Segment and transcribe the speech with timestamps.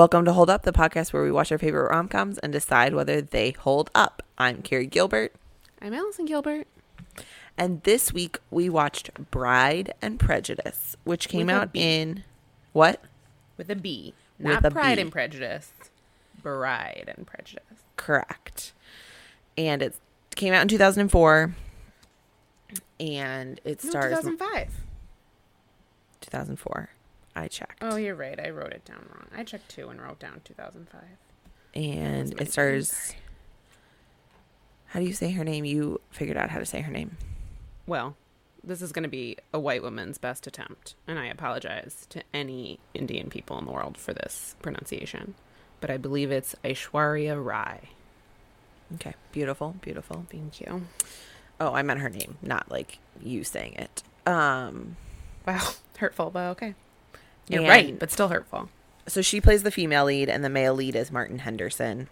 [0.00, 2.94] Welcome to Hold Up, the podcast where we watch our favorite rom coms and decide
[2.94, 4.22] whether they hold up.
[4.38, 5.34] I'm Carrie Gilbert,
[5.82, 6.66] I'm Allison Gilbert.
[7.58, 12.24] and this week we watched Bride and Prejudice, which came With out in
[12.72, 13.04] what?
[13.58, 14.14] With a B.
[14.38, 15.02] With Not a Pride B.
[15.02, 15.70] and Prejudice.
[16.42, 17.82] Bride and Prejudice.
[17.96, 18.72] Correct.
[19.58, 19.96] And it
[20.34, 21.54] came out in 2004,
[22.98, 24.70] and it No, stars 2005.
[26.22, 26.88] 2004.
[27.34, 27.78] I checked.
[27.82, 28.38] Oh, you're right.
[28.38, 29.26] I wrote it down wrong.
[29.36, 31.02] I checked two and wrote down 2005.
[31.74, 33.14] and it stars.
[34.86, 35.64] How do you say her name?
[35.64, 37.16] You figured out how to say her name.
[37.86, 38.16] Well,
[38.64, 42.80] this is going to be a white woman's best attempt, and I apologize to any
[42.92, 45.34] Indian people in the world for this pronunciation.
[45.80, 47.90] But I believe it's Aishwarya Rai.
[48.96, 50.26] Okay, beautiful, beautiful.
[50.30, 50.82] Thank you.
[51.60, 54.02] Oh, I meant her name, not like you saying it.
[54.26, 54.96] Um,
[55.46, 55.70] Wow.
[55.98, 56.74] Hurtful, but okay.
[57.50, 58.68] You're And- right, but still hurtful.
[59.06, 62.08] so she plays the female lead, and the male lead is Martin Henderson.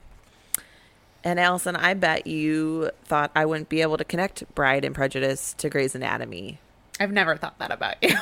[1.24, 5.54] And Allison, I bet you thought I wouldn't be able to connect Bride and Prejudice
[5.58, 6.58] to Grey's Anatomy,
[7.00, 8.16] I've never thought that about you.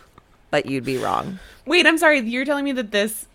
[0.50, 1.38] but you'd be wrong.
[1.66, 2.20] Wait, I'm sorry.
[2.20, 3.26] You're telling me that this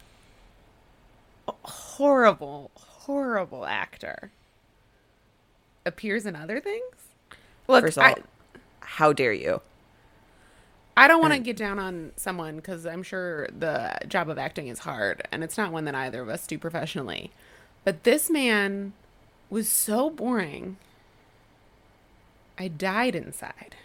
[1.64, 4.32] horrible, horrible actor
[5.86, 6.84] appears in other things?
[7.68, 8.16] Look, First of all, I,
[8.80, 9.62] how dare you?
[10.98, 11.44] I don't want to hmm.
[11.44, 15.58] get down on someone because I'm sure the job of acting is hard, and it's
[15.58, 17.32] not one that either of us do professionally.
[17.84, 18.94] But this man
[19.50, 20.78] was so boring.
[22.58, 23.76] I died inside.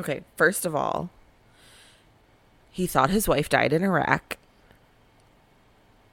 [0.00, 1.10] Okay, first of all,
[2.72, 4.36] he thought his wife died in Iraq.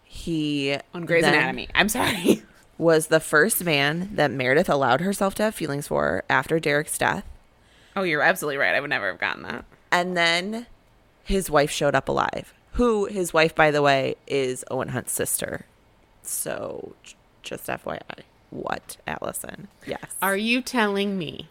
[0.03, 1.69] He On Grey's Anatomy.
[1.73, 2.43] I'm sorry.
[2.77, 7.25] was the first man that Meredith allowed herself to have feelings for after Derek's death.
[7.95, 8.75] Oh, you're absolutely right.
[8.75, 9.66] I would never have gotten that.
[9.92, 10.67] And then
[11.23, 12.54] his wife showed up alive.
[12.73, 15.65] Who his wife, by the way, is Owen Hunt's sister.
[16.23, 16.95] So
[17.43, 18.21] just FYI.
[18.49, 19.67] What, Allison?
[19.86, 20.15] Yes.
[20.21, 21.49] Are you telling me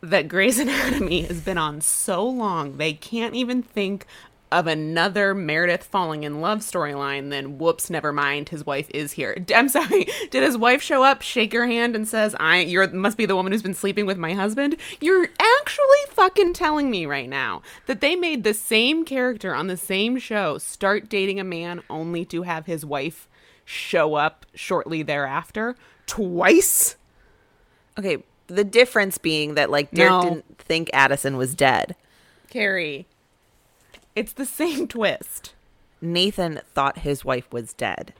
[0.00, 4.06] that Grey's Anatomy has been on so long they can't even think
[4.50, 9.36] of another Meredith falling in love storyline than whoops, never mind, his wife is here.
[9.54, 10.08] I'm sorry.
[10.30, 13.36] Did his wife show up, shake your hand, and says, I you're must be the
[13.36, 14.76] woman who's been sleeping with my husband?
[15.00, 19.76] You're actually fucking telling me right now that they made the same character on the
[19.76, 23.28] same show start dating a man only to have his wife
[23.64, 25.76] show up shortly thereafter
[26.06, 26.96] twice?
[27.98, 28.18] okay.
[28.46, 30.22] The difference being that, like, Derek No.
[30.22, 31.94] didn't think Addison was dead.
[32.48, 33.06] Carrie.
[34.18, 35.54] It's the same twist.
[36.00, 38.14] Nathan thought his wife was dead.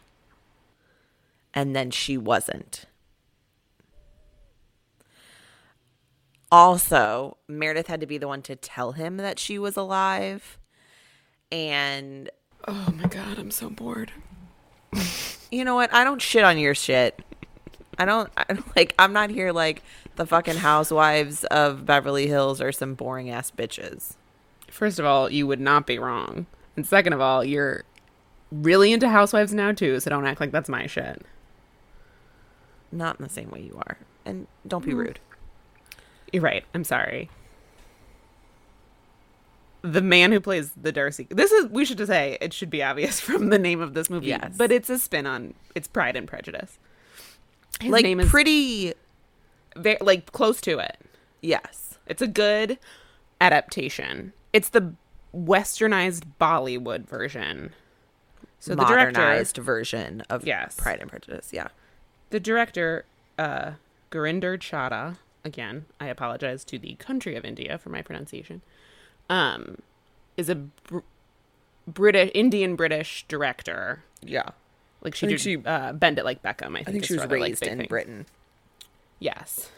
[1.52, 2.84] And then she wasn't.
[6.52, 10.58] Also, Meredith had to be the one to tell him that she was alive.
[11.50, 12.30] And
[12.68, 14.12] Oh my god, I'm so bored.
[15.50, 15.92] you know what?
[15.92, 17.20] I don't shit on your shit.
[17.98, 19.82] I don't, I don't like I'm not here like
[20.14, 24.14] the fucking housewives of Beverly Hills or some boring ass bitches.
[24.70, 26.46] First of all, you would not be wrong.
[26.76, 27.84] And second of all, you're
[28.50, 31.22] really into housewives now too, so don't act like that's my shit.
[32.90, 33.98] Not in the same way you are.
[34.24, 34.98] And don't be mm.
[34.98, 35.20] rude.
[36.32, 36.64] You're right.
[36.74, 37.30] I'm sorry.
[39.82, 41.26] The man who plays the Darcy.
[41.30, 44.10] This is we should just say it should be obvious from the name of this
[44.10, 44.28] movie.
[44.28, 44.54] Yes.
[44.56, 46.78] But it's a spin on it's Pride and Prejudice.
[47.80, 48.94] His like name is pretty
[49.76, 50.98] very, like close to it.
[51.40, 51.98] yes.
[52.06, 52.78] It's a good
[53.40, 54.32] adaptation.
[54.52, 54.94] It's the
[55.34, 57.72] westernized Bollywood version.
[58.60, 60.74] So the director, modernized version of Yes.
[60.76, 61.50] Pride and Prejudice.
[61.52, 61.68] Yeah.
[62.30, 63.04] the director,
[63.38, 63.72] uh,
[64.10, 65.16] Gurinder Chadha.
[65.44, 68.60] Again, I apologize to the country of India for my pronunciation.
[69.30, 69.78] Um,
[70.36, 70.98] is a br-
[71.86, 74.02] British Indian British director.
[74.20, 74.50] Yeah.
[75.02, 76.72] Like she did she- uh, Bend It Like Beckham.
[76.72, 77.86] I think, I think she was other, like, raised in thing.
[77.88, 78.26] Britain.
[79.20, 79.70] Yes.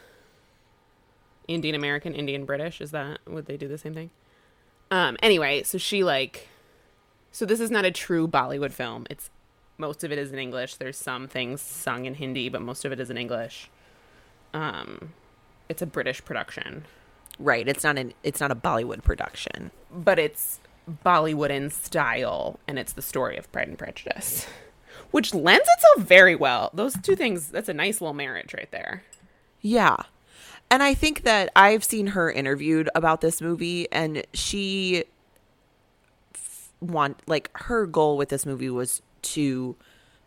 [1.47, 2.81] Indian American, Indian British.
[2.81, 4.09] Is that would they do the same thing?
[4.91, 5.17] Um.
[5.23, 6.47] Anyway, so she like,
[7.31, 9.07] so this is not a true Bollywood film.
[9.09, 9.29] It's
[9.77, 10.75] most of it is in English.
[10.75, 13.69] There's some things sung in Hindi, but most of it is in English.
[14.53, 15.13] Um,
[15.69, 16.85] it's a British production,
[17.39, 17.67] Right.
[17.67, 19.71] It's not an it's not a Bollywood production.
[19.91, 20.59] but it's
[21.05, 24.45] Bollywood in style, and it's the story of Pride and Prejudice,
[25.11, 26.69] which lends itself very well.
[26.73, 27.47] Those two things.
[27.49, 29.03] That's a nice little marriage right there.
[29.61, 29.95] Yeah.
[30.71, 35.03] And I think that I've seen her interviewed about this movie and she
[36.33, 39.75] f- want like her goal with this movie was to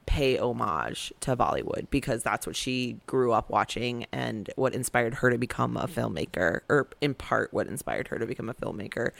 [0.04, 5.30] pay homage to Bollywood because that's what she grew up watching and what inspired her
[5.30, 9.12] to become a filmmaker or in part what inspired her to become a filmmaker.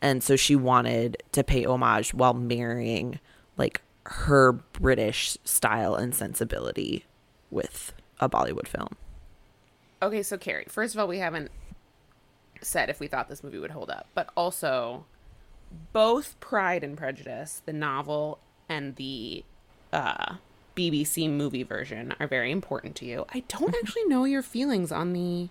[0.00, 3.20] And so she wanted to pay homage while marrying
[3.58, 7.04] like her British style and sensibility
[7.50, 8.96] with a Bollywood film.
[10.02, 11.50] Okay, so Carrie, first of all, we haven't
[12.60, 15.04] said if we thought this movie would hold up, but also
[15.92, 18.38] both Pride and Prejudice, the novel
[18.68, 19.44] and the
[19.92, 20.34] uh,
[20.76, 23.24] BBC movie version, are very important to you.
[23.32, 25.48] I don't actually know your feelings on the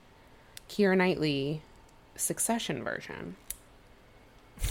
[0.70, 1.62] Keira Knightley
[2.16, 3.38] Succession version.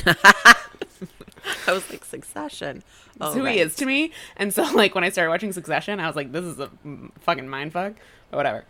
[0.07, 2.83] I was like Succession.
[3.17, 3.55] That's Oh, who right.
[3.55, 4.13] he is to me.
[4.37, 6.71] And so, like, when I started watching Succession, I was like, this is a
[7.21, 7.95] fucking mind fuck.
[8.31, 8.65] But whatever.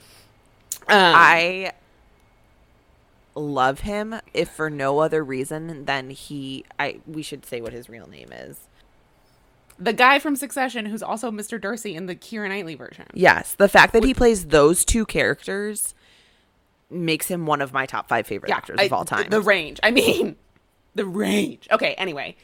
[0.88, 1.73] Um, I
[3.35, 7.88] love him if for no other reason than he I we should say what his
[7.88, 8.59] real name is.
[9.79, 11.61] the guy from Succession who's also Mr.
[11.61, 13.06] Darcy in the Keira Knightley version.
[13.15, 15.94] Yes, the fact that he plays those two characters
[16.91, 19.31] makes him one of my top 5 favorite actors I- of all time.
[19.31, 19.79] The, range.
[19.83, 20.35] I mean,
[20.97, 21.69] the range.
[21.71, 22.37] Okay, anyway,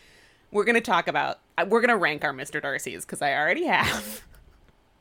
[0.53, 2.63] we're going to talk about, uh, we're going to rank our Mr.
[2.63, 4.23] Darcy's because I already have.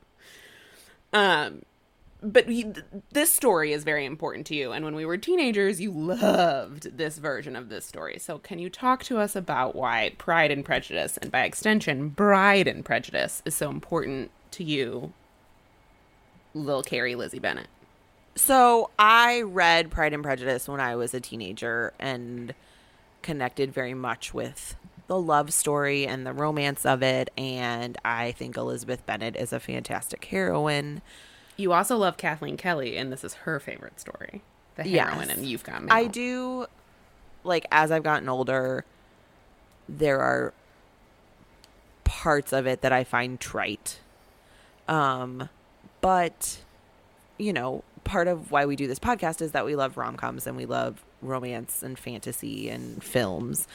[1.13, 1.61] um,
[2.21, 2.47] but
[3.11, 4.71] this story is very important to you.
[4.71, 8.19] And when we were teenagers, you loved this version of this story.
[8.19, 12.67] So, can you talk to us about why Pride and Prejudice, and by extension, Bride
[12.67, 15.13] and Prejudice, is so important to you,
[16.53, 17.67] Lil Carrie Lizzie Bennet?
[18.37, 22.53] So I read Pride and Prejudice when I was a teenager and
[23.21, 24.75] connected very much with
[25.07, 27.29] the love story and the romance of it.
[27.37, 31.01] And I think Elizabeth Bennet is a fantastic heroine.
[31.57, 34.41] You also love Kathleen Kelly, and this is her favorite story.
[34.75, 35.09] The Yes.
[35.09, 35.87] heroine, and you've got me.
[35.89, 36.65] I do
[37.43, 38.83] like as I've gotten older,
[39.87, 40.53] there are
[42.03, 43.99] parts of it that I find trite.
[44.87, 45.49] Um,
[46.01, 46.57] but
[47.37, 50.47] you know, part of why we do this podcast is that we love rom coms
[50.47, 53.67] and we love romance and fantasy and films.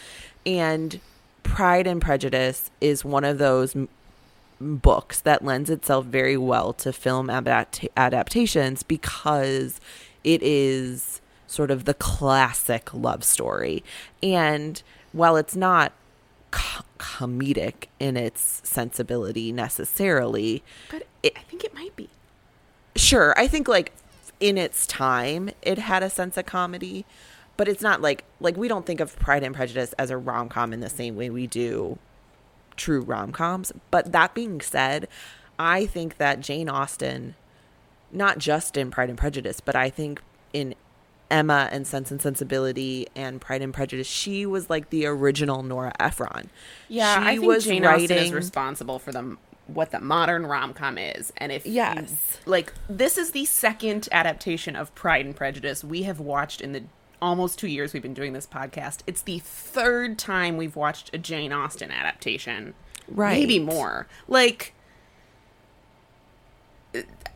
[0.46, 1.00] And
[1.42, 3.74] Pride and Prejudice is one of those
[4.60, 9.80] books that lends itself very well to film adapt- adaptations because
[10.22, 13.82] it is sort of the classic love story.
[14.22, 15.92] And while it's not
[16.50, 22.08] co- comedic in its sensibility necessarily, but it- I think it might be.
[22.96, 23.92] sure i think like
[24.40, 27.04] in its time it had a sense of comedy
[27.56, 30.72] but it's not like like we don't think of pride and prejudice as a rom-com
[30.72, 31.96] in the same way we do
[32.80, 33.72] true rom-coms.
[33.90, 35.06] But that being said
[35.58, 37.34] i think that jane austen
[38.10, 40.22] not just in pride and prejudice but i think
[40.54, 40.74] in
[41.30, 45.92] emma and sense and sensibility and pride and prejudice she was like the original nora
[46.00, 46.48] ephron.
[46.88, 49.36] Yeah, she I think Jane Austen is responsible for the
[49.66, 52.38] what the modern rom com is, and if you- Yes.
[52.46, 56.82] like this is the second adaptation of Pride and Prejudice we have watched in the
[57.22, 59.00] almost two years we've been doing this podcast.
[59.06, 62.75] It's the third time we've watched a Jane Austen adaptation,
[63.08, 63.40] Right.
[63.40, 64.06] Maybe more.
[64.28, 64.72] Like,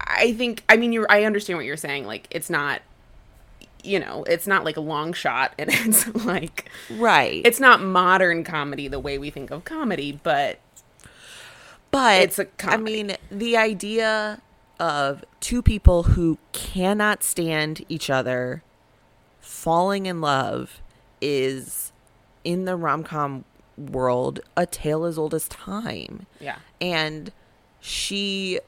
[0.00, 0.62] I think.
[0.68, 2.06] I mean, you're, I understand what you're saying.
[2.06, 2.82] Like, it's not.
[3.82, 8.42] You know, it's not like a long shot, and it's like right it's not modern
[8.42, 10.58] comedy the way we think of comedy, but
[11.90, 13.02] But It's a I comedy.
[13.02, 14.40] mean, the idea
[14.80, 18.62] of two people who cannot stand each other
[19.44, 20.80] falling in love
[21.20, 21.92] is
[22.42, 23.44] in the rom-com
[23.76, 26.26] world a tale as old as time.
[26.40, 26.58] yeah.
[26.80, 27.32] And
[27.80, 28.60] she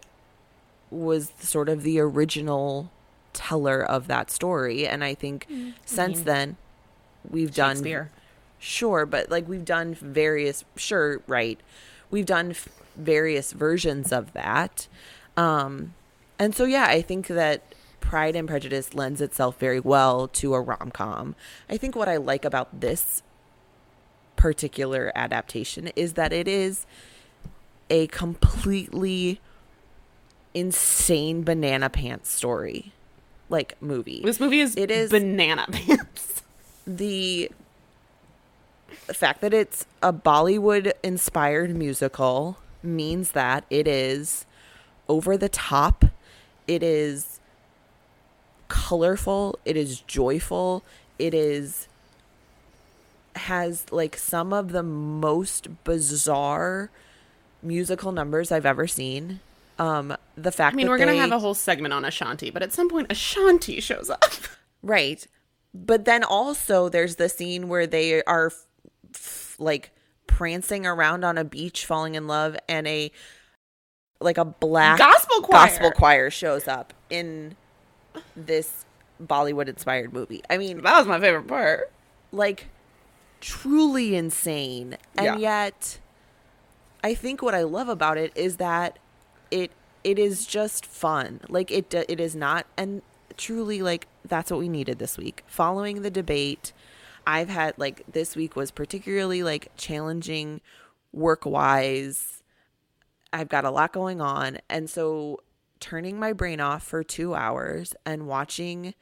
[0.91, 2.91] was sort of the original
[3.33, 5.47] teller of that story and I think
[5.85, 6.57] since then
[7.29, 7.77] we've done
[8.59, 11.59] Sure, but like we've done various sure, right.
[12.11, 14.89] We've done f- various versions of that.
[15.37, 15.95] Um
[16.39, 17.63] and so yeah, I think that
[18.07, 21.35] Pride and Prejudice lends itself very well to a rom-com.
[21.69, 23.23] I think what I like about this
[24.37, 26.87] particular adaptation is that it is
[27.91, 29.41] a completely
[30.55, 32.93] insane banana pants story
[33.49, 34.21] like movie.
[34.25, 36.43] This movie is It is- banana pants.
[36.87, 37.51] the
[39.13, 44.47] fact that it's a Bollywood inspired musical means that it is
[45.09, 46.05] over the top.
[46.69, 47.36] It is
[48.69, 49.59] colorful.
[49.65, 50.85] It is joyful.
[51.19, 51.89] It is
[53.37, 56.91] has like some of the most bizarre
[57.63, 59.41] musical numbers I've ever seen.
[59.79, 62.73] Um, the fact I mean, we're gonna have a whole segment on Ashanti, but at
[62.73, 64.25] some point Ashanti shows up.
[64.83, 65.27] Right.
[65.75, 68.67] But then also there's the scene where they are f-
[69.13, 69.91] f- like
[70.29, 73.11] prancing around on a beach falling in love and a
[74.21, 75.67] like a black Gospel choir.
[75.67, 77.57] gospel choir shows up in
[78.37, 78.85] this
[79.23, 80.43] Bollywood inspired movie.
[80.51, 81.91] I mean, That was my favorite part.
[82.33, 82.67] like
[83.41, 84.97] truly insane.
[85.17, 85.37] And Yeah.
[85.37, 85.99] yet
[87.05, 88.99] I think what I love about it is that
[89.51, 89.71] it
[90.05, 91.41] it is just fun.
[91.49, 93.03] Like it it is not and
[93.37, 95.45] truly like that's what we needed this week.
[95.47, 96.73] Following the debate,
[97.27, 100.61] I've had like this week was particularly like challenging
[101.13, 102.43] work-wise.
[103.33, 105.41] I've got a lot going on and so
[105.81, 108.95] turning my brain off for 2 hours and watching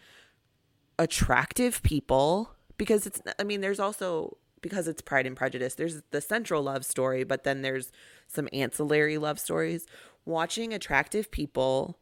[0.99, 6.21] attractive people because it's I mean there's also because it's Pride and Prejudice there's the
[6.21, 7.91] central love story but then there's
[8.29, 9.87] some ancillary love stories
[10.25, 11.99] watching attractive people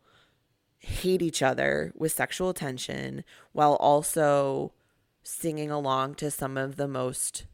[0.79, 4.73] hate each other with sexual tension while also
[5.23, 7.47] singing along to some of the most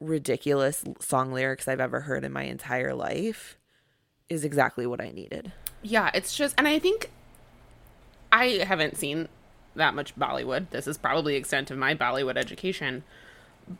[0.00, 3.58] ridiculous song lyrics I've ever heard in my entire life
[4.28, 5.52] is exactly what I needed.
[5.82, 7.10] Yeah, it's just, and I think
[8.32, 9.28] I haven't seen
[9.74, 10.70] that much Bollywood.
[10.70, 13.02] This is probably the extent of my Bollywood education.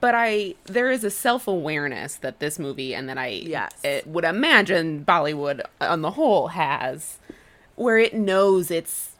[0.00, 3.72] But I, there is a self awareness that this movie and that I Yes.
[3.82, 7.18] it would imagine Bollywood on the whole has,
[7.74, 9.12] where it knows it's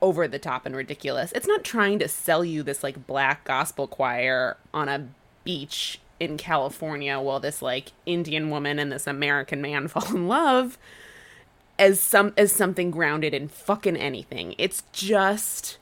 [0.00, 1.32] over the top and ridiculous.
[1.32, 5.08] It's not trying to sell you this like black gospel choir on a
[5.42, 10.78] beach in California while this like Indian woman and this American man fall in love
[11.78, 14.54] as some as something grounded in fucking anything.
[14.58, 15.78] It's just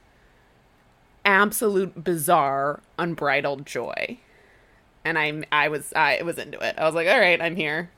[1.24, 4.18] absolute bizarre unbridled joy.
[5.04, 6.74] And I'm I was I was into it.
[6.78, 7.90] I was like, "All right, I'm here.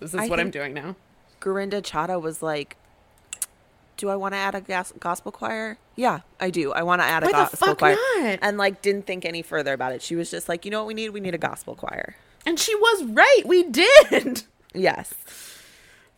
[0.00, 0.96] This is I what I'm doing now."
[1.40, 2.76] Gurinder Chadha was like,
[3.96, 5.78] "Do I want to add a gas- gospel choir?
[5.94, 6.72] Yeah, I do.
[6.72, 8.40] I want to add a Why the gospel fuck choir." not?
[8.42, 10.02] And like, didn't think any further about it.
[10.02, 11.10] She was just like, "You know what we need?
[11.10, 13.42] We need a gospel choir." And she was right.
[13.44, 14.42] We did.
[14.74, 15.14] Yes.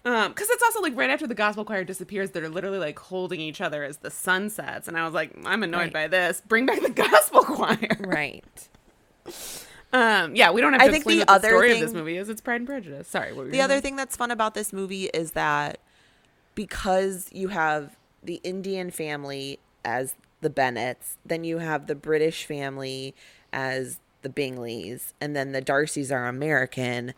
[0.04, 3.38] Um, because it's also like right after the gospel choir disappears, they're literally like holding
[3.40, 5.92] each other as the sun sets, and I was like, I'm annoyed Right.
[5.92, 6.40] by this.
[6.49, 7.97] Bring back the gospel choir.
[8.00, 8.45] Right.
[9.92, 11.88] Um, yeah, we don't have I to think the what the other story thing- of
[11.88, 12.28] this movie is.
[12.28, 13.09] It's Pride and Prejudice.
[13.09, 15.78] Sorry, what were The other thing that's fun about this movie is that
[16.54, 23.14] because you have the Indian family as the Bennets, then you have the British family
[23.52, 27.12] as the Bingleys, and then the Darcys are American.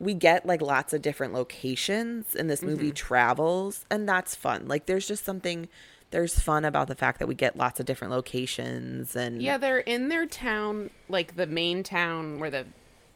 [0.00, 2.68] We get like lots of different locations, and this Mm-hmm.
[2.70, 4.68] movie travels, and that's fun.
[4.68, 5.68] Like, there's just something.
[6.10, 9.80] There's fun about the fact that we get lots of different locations and Yeah, they're
[9.80, 12.64] in their town, like the main town where the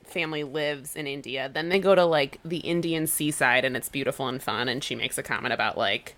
[0.05, 1.51] family lives in India.
[1.51, 4.69] Then they go to like the Indian seaside and it's beautiful and fun.
[4.69, 6.17] And she makes a comment about like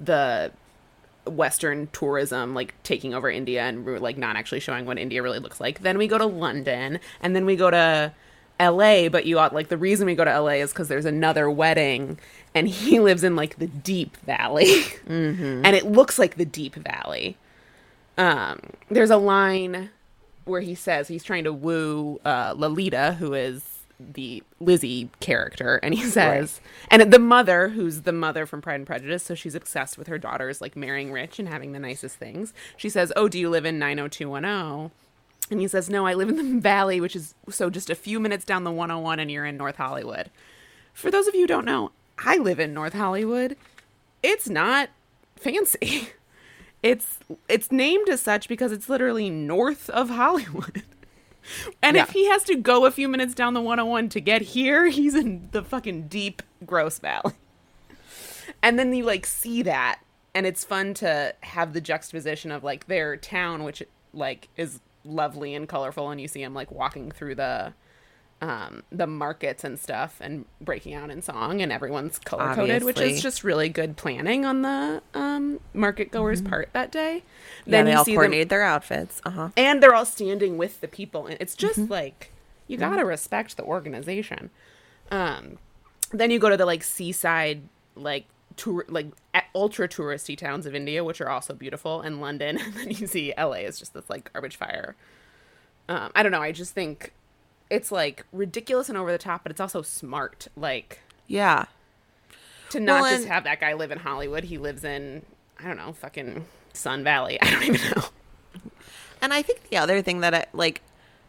[0.00, 0.52] the
[1.26, 5.60] Western tourism like taking over India and like not actually showing what India really looks
[5.60, 5.80] like.
[5.82, 8.12] Then we go to London and then we go to
[8.68, 11.50] LA, but you ought like the reason we go to LA is because there's another
[11.50, 12.18] wedding
[12.54, 14.82] and he lives in like the deep valley
[15.64, 17.36] and it looks like the deep valley
[18.18, 19.90] um, there's a line
[20.44, 23.64] where he says he's trying to woo uh, Lalita, who is
[23.98, 28.86] the Lizzie character, and he says, and the mother, who's the mother from Pride and
[28.86, 32.52] Prejudice, so she's obsessed with her daughters like marrying rich and having the nicest things.
[32.76, 34.90] She says, "Oh, do you live in 90210?"
[35.50, 38.20] And he says, "No, I live in the Valley, which is so just a few
[38.20, 40.30] minutes down the 101, and you're in North Hollywood."
[40.92, 43.56] For those of you who don't know, I live in North Hollywood.
[44.22, 44.90] It's not
[45.36, 46.10] fancy.
[46.82, 50.82] It's it's named as such because it's literally north of Hollywood.
[51.82, 54.86] And if he has to go a few minutes down the 101 to get here,
[54.86, 57.34] he's in the fucking deep gross valley.
[58.62, 60.00] And then you like see that
[60.34, 63.82] and it's fun to have the juxtaposition of like their town which
[64.12, 67.72] like is lovely and colorful and you see him like walking through the
[68.40, 72.98] um the markets and stuff and breaking out in song and everyone's color coded which
[73.00, 77.22] is just really good planning on the um market goers part that day
[77.62, 77.72] Mm-hmm.
[77.72, 79.20] yeah, they you all coordinated their outfits.
[79.24, 79.48] Uh huh.
[79.56, 81.92] and they're all standing with the people and it's just Mm-hmm.
[81.92, 82.32] like
[82.66, 84.50] you gotta respect the organization
[85.10, 85.58] um
[86.10, 87.62] then you go to the like seaside
[87.94, 88.24] like
[88.56, 89.06] tour like
[89.54, 93.32] ultra touristy towns of india which are also beautiful and london and then you see
[93.38, 94.94] la is just this like garbage fire.
[95.88, 97.12] Um i don't know i just think
[97.70, 101.66] it's like ridiculous and over the top but it's also smart like Yeah.
[102.70, 104.44] to not Well, just have that guy live in hollywood.
[104.44, 105.22] He lives in
[105.58, 107.38] i don't know fucking sun valley.
[107.42, 108.04] I don't even know.
[109.20, 110.80] And I think the other thing that I like,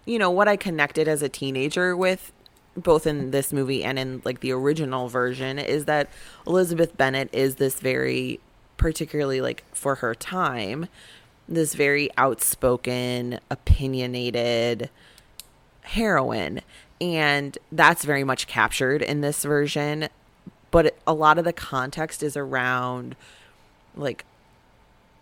[0.05, 2.31] you know, what I connected as a teenager with,
[2.75, 6.09] both in this movie and in like the original version, is that
[6.47, 8.39] Elizabeth Bennet is this very,
[8.77, 10.87] particularly like for her time,
[11.47, 14.89] this very outspoken, opinionated
[15.81, 16.61] heroine.
[17.01, 20.07] And that's very much captured in this version.
[20.71, 23.15] But a lot of the context is around
[23.95, 24.25] like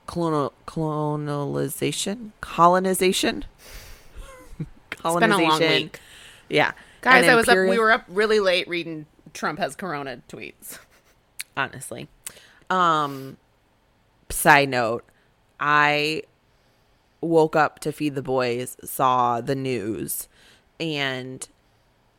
[0.08, 3.46] colonial colonialization colonization
[4.90, 5.30] colonization.
[5.30, 6.00] been a long week.
[6.50, 7.58] Yeah, Guys, I was up.
[7.58, 10.78] We were up really late reading Trump has corona tweets.
[11.58, 12.08] honestly.
[12.70, 13.38] Um
[14.30, 15.04] side note,
[15.60, 16.24] I
[17.22, 20.28] woke up to feed the boys, saw the news
[20.80, 21.48] and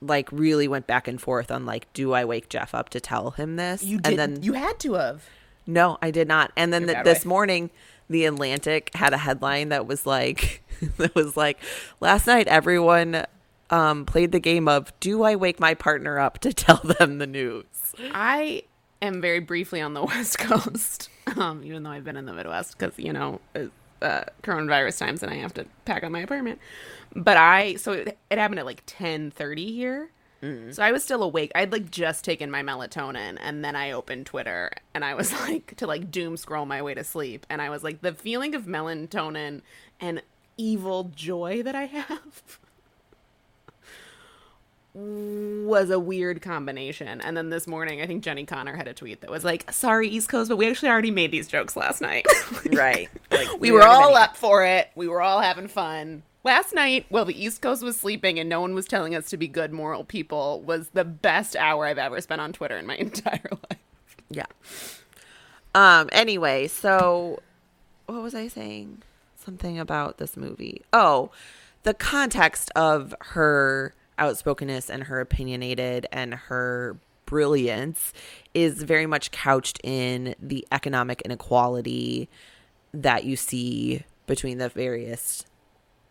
[0.00, 3.32] like really went back and forth on like do I wake Jeff up to tell
[3.32, 3.82] him this?
[3.84, 4.18] You and did.
[4.18, 5.24] then you had to have.
[5.66, 6.52] no, I did not.
[6.56, 7.28] And then You're th- bad this way.
[7.28, 7.70] morning
[8.10, 10.62] the Atlantic had a headline that was like
[10.98, 11.58] that was like
[12.00, 13.24] last night everyone
[13.72, 17.26] um played the game of do I wake my partner up to tell them the
[17.26, 17.64] news?
[18.12, 18.64] I
[19.00, 22.78] am very briefly on the West Coast, um, even though I've been in the Midwest
[22.78, 23.40] because you know
[24.02, 26.60] uh, coronavirus times and I have to pack up my apartment.
[27.14, 30.10] But I so it, it happened at like ten thirty here.
[30.72, 31.52] So I was still awake.
[31.54, 35.76] I'd like just taken my melatonin and then I opened Twitter and I was like
[35.76, 38.64] to like doom scroll my way to sleep and I was like the feeling of
[38.64, 39.62] melatonin
[40.00, 40.20] and
[40.56, 42.58] evil joy that I have
[44.94, 47.20] was a weird combination.
[47.22, 50.08] And then this morning, I think Jenny Connor had a tweet that was like, "Sorry,
[50.08, 52.26] East Coast, but we actually already made these jokes last night.
[52.72, 53.08] Right.
[53.30, 54.90] Like we were all up for it.
[54.94, 58.60] We were all having fun." Last night, while the East Coast was sleeping and no
[58.60, 62.20] one was telling us to be good moral people, was the best hour I've ever
[62.20, 64.16] spent on Twitter in my entire life.
[64.28, 64.46] Yeah.
[65.74, 67.40] Um anyway, so
[68.06, 69.02] what was I saying?
[69.36, 70.82] Something about this movie.
[70.92, 71.30] Oh,
[71.84, 78.12] the context of her outspokenness and her opinionated and her brilliance
[78.54, 82.28] is very much couched in the economic inequality
[82.94, 85.44] that you see between the various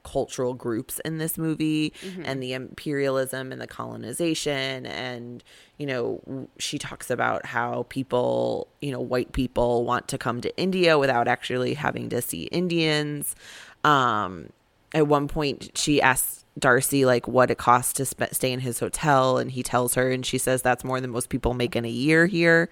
[0.04, 1.94] cultural groups in this movie
[2.26, 4.86] and the imperialism and the colonization.
[4.88, 5.44] And
[5.78, 10.58] you know she talks about how people you know white people want to come to
[10.58, 13.36] India without actually having to see Indians.
[13.84, 14.50] Um
[14.94, 18.80] at one point she asks Darcy like what it costs to sp- stay in his
[18.80, 21.86] hotel and he tells her and she says that's more than most people make in
[21.86, 22.70] a year here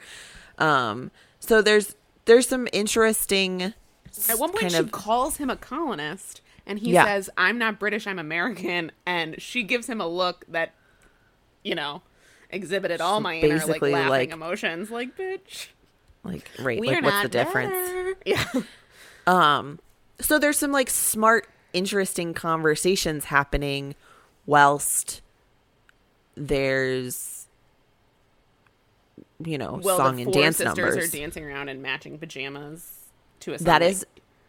[0.57, 3.73] um so there's there's some interesting
[4.29, 7.05] At one point, she of calls him a colonist, and he Yeah.
[7.05, 8.05] says, "I'm not British.
[8.05, 10.73] I'm American." And she gives him a look that,
[11.63, 12.01] you know,
[12.51, 14.91] exhibited all my inner like basically, laughing like- emotions.
[14.91, 15.67] Like, bitch,
[16.23, 18.17] like right we're like what's the difference.
[18.25, 18.43] Yeah,
[19.27, 19.79] Um,
[20.19, 23.95] so there's some like smart, interesting conversations happening,
[24.45, 25.21] whilst
[26.35, 27.47] there's
[29.43, 31.13] you know well, song and dance sisters numbers.
[31.13, 33.05] are dancing around in matching pajamas
[33.41, 33.65] to a song.
[33.65, 34.05] that is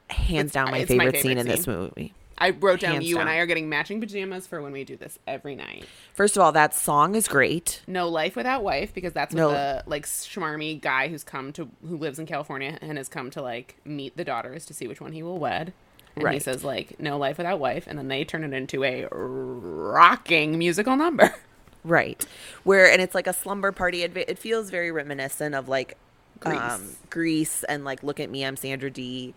[0.08, 2.12] hands down my it's my favorite, favorite scene in this movie.
[2.42, 3.28] I wrote down hands you and.
[3.28, 5.84] I are getting matching pajamas for when we do this every night.
[6.14, 7.82] First of all, that song is great.
[7.86, 9.50] No life without wife because that's what No.
[9.50, 13.42] the like schmarmy guy who's come to who lives in California and has come to
[13.42, 15.74] like meet the daughters to see which one he will wed.
[16.16, 19.06] And he says like no life without wife, and then they turn it into a
[19.10, 21.34] rocking musical number.
[21.82, 22.26] Right.
[22.62, 24.02] Where and it's like a slumber party.
[24.02, 25.96] It, it feels very reminiscent of like
[26.38, 26.60] Grease.
[26.60, 29.32] um Grease and like Look at Me, I'm Sandra Dee.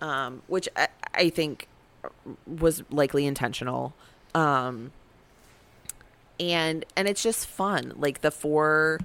[0.00, 1.68] Um, which I, I think
[2.48, 3.94] was likely intentional.
[4.34, 4.90] Um
[6.40, 7.92] and and it's just fun.
[7.94, 8.98] Like the four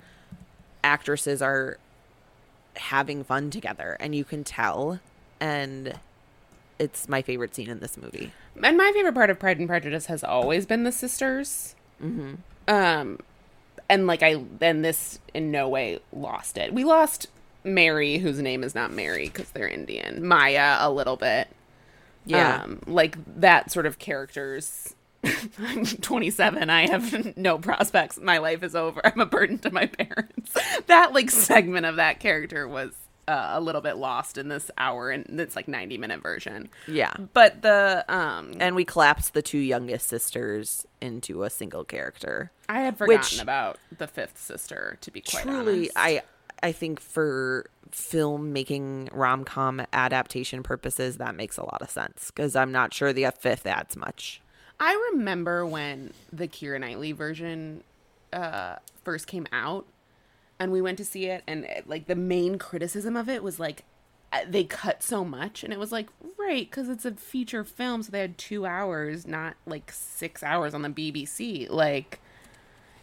[0.84, 1.78] actresses are
[2.76, 5.00] having fun together and you can tell
[5.40, 5.94] and
[6.80, 8.32] it's my favorite scene in this movie.
[8.63, 11.76] And my favorite part of Pride and Prejudice has always been the sisters.
[12.02, 12.36] Mm-hmm.
[12.68, 13.20] Um,
[13.89, 16.74] and like I, and this in no way lost it.
[16.74, 17.28] We lost
[17.63, 20.26] Mary, whose name is not Mary because they're Indian.
[20.26, 21.50] Maya, a little bit.
[22.26, 22.63] Yeah.
[22.63, 24.96] Um, like that sort of characters.
[25.60, 26.70] I'm 27.
[26.70, 28.20] I have no prospects.
[28.20, 29.02] My life is over.
[29.06, 30.56] I'm a burden to my parents.
[30.88, 32.94] that like segment of that character was
[33.30, 36.70] uh, a little bit lost in this hour and it's like 90 minute version.
[36.88, 37.13] Yeah.
[37.34, 42.52] But the um and we collapsed the two youngest sisters into a single character.
[42.68, 45.92] I had forgotten Which- about the fifth sister to be quite Truly, honest.
[45.96, 46.22] I
[46.63, 52.56] I think for filmmaking rom com adaptation purposes, that makes a lot of sense because
[52.56, 54.42] I'm not sure the fifth adds much.
[54.80, 57.84] I remember when the Keira Knightley version
[58.34, 59.86] uh first came out
[60.60, 63.60] and we went to see it and uh, like the main criticism of it was
[63.60, 63.84] like
[64.32, 68.04] uh, they cut so much and it was like right because it's a feature film
[68.04, 72.19] so they had two hours not like six hours on the bbc like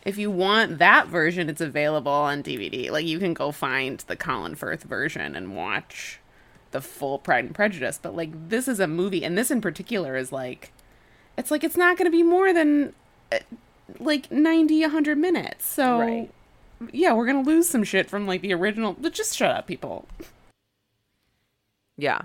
[0.04, 4.16] if you want that version it's available on dvd like you can go find the
[4.16, 6.20] colin firth version and watch
[6.70, 10.16] the full pride and prejudice but like this is a movie and this in particular
[10.16, 10.72] is like
[11.36, 12.92] it's like it's not going to be more than
[13.32, 13.38] uh,
[13.98, 16.30] like 90 100 minutes so Right.
[16.92, 19.66] Yeah we're going to lose some shit from like the original but just shut up
[19.66, 20.06] people
[21.96, 22.22] Yeah.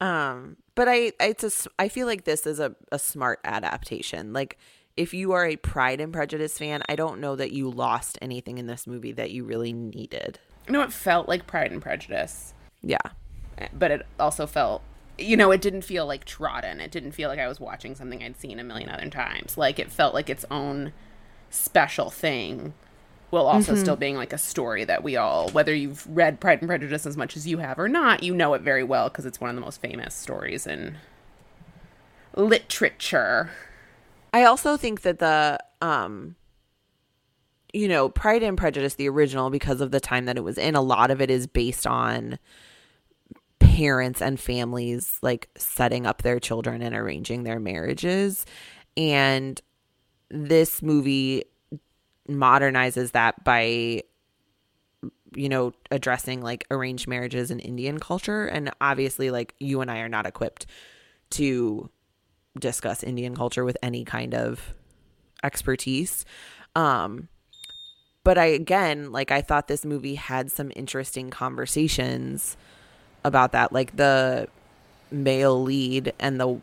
[0.00, 4.32] Um, but I it's a I feel like this is a, a smart adaptation.
[4.32, 4.56] Like
[4.96, 8.58] if you are a Pride and Prejudice fan, I don't know that you lost anything
[8.58, 10.38] in this movie that you really needed.
[10.66, 12.98] You know, it felt like Pride and Prejudice, Yeah.
[13.72, 14.82] but it also felt,
[15.18, 16.80] you know, it didn't feel like trodden.
[16.80, 19.58] It didn't feel like I was watching something I'd seen a million other times.
[19.58, 20.92] Like it felt like its own
[21.50, 22.72] special thing,
[23.30, 26.68] while also still being like a story that we all, whether you've read Pride and
[26.68, 29.40] Prejudice as much as you have or not, you know it very well because it's
[29.40, 30.96] one of the most famous stories in
[32.34, 33.50] literature.
[34.32, 36.36] I also think that the um
[37.72, 40.74] you know, Pride and Prejudice the original because of the time that it was in,
[40.74, 42.36] a lot of it is based on
[43.60, 48.44] parents and families like setting up their children and arranging their marriages
[48.96, 49.60] and
[50.30, 51.44] this movie
[52.28, 54.02] modernizes that by
[55.34, 59.98] you know addressing like arranged marriages in Indian culture and obviously like you and I
[59.98, 60.66] are not equipped
[61.30, 61.90] to
[62.58, 64.74] discuss Indian culture with any kind of
[65.42, 66.24] expertise.
[66.76, 67.28] Um
[68.22, 72.56] but I again like I thought this movie had some interesting conversations
[73.24, 74.48] about that like the
[75.10, 76.60] male lead and the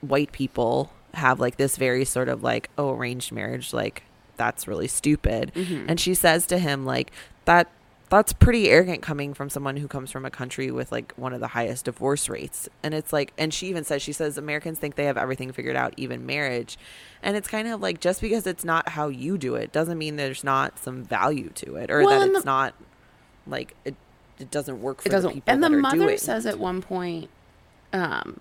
[0.00, 4.02] white people have like this very sort of like oh arranged marriage like
[4.36, 5.50] that's really stupid.
[5.56, 7.10] And she says to him like
[7.44, 7.68] that
[8.08, 11.40] that's pretty arrogant coming from someone who comes from a country with like one of
[11.40, 12.68] the highest divorce rates.
[12.82, 15.76] And it's like and she even says she says americans think they have everything figured
[15.76, 16.78] out even marriage.
[17.22, 20.16] And it's kind of like just because it's not how you do it doesn't mean
[20.16, 22.74] there's not some value to it or Well, that it's the- not
[23.46, 23.96] like it
[24.38, 27.28] it doesn't work for it doesn't people and the mother says at one point
[27.92, 28.40] um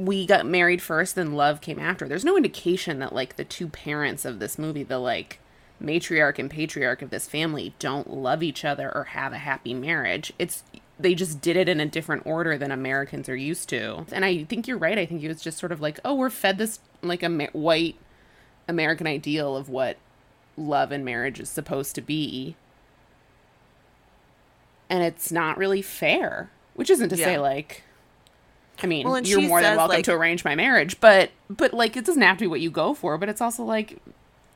[0.00, 2.08] we got married first then love came after.
[2.08, 5.38] There's no indication that like the two parents of this movie the like
[5.82, 10.32] matriarch and patriarch of this family don't love each other or have a happy marriage.
[10.38, 10.62] It's
[10.98, 14.06] they just did it in a different order than americans are used to.
[14.12, 14.98] And i think you're right.
[14.98, 17.96] I think it was just sort of like oh we're fed this like a white
[18.68, 19.98] american ideal of what
[20.56, 22.56] love and marriage is supposed to be.
[24.88, 26.50] And it's not really fair.
[26.74, 27.84] Which isn't to say like
[28.82, 31.96] I mean, Well, you're more than welcome like- to arrange my marriage, but but like
[31.96, 33.98] it doesn't have to be what you go for, but it's also like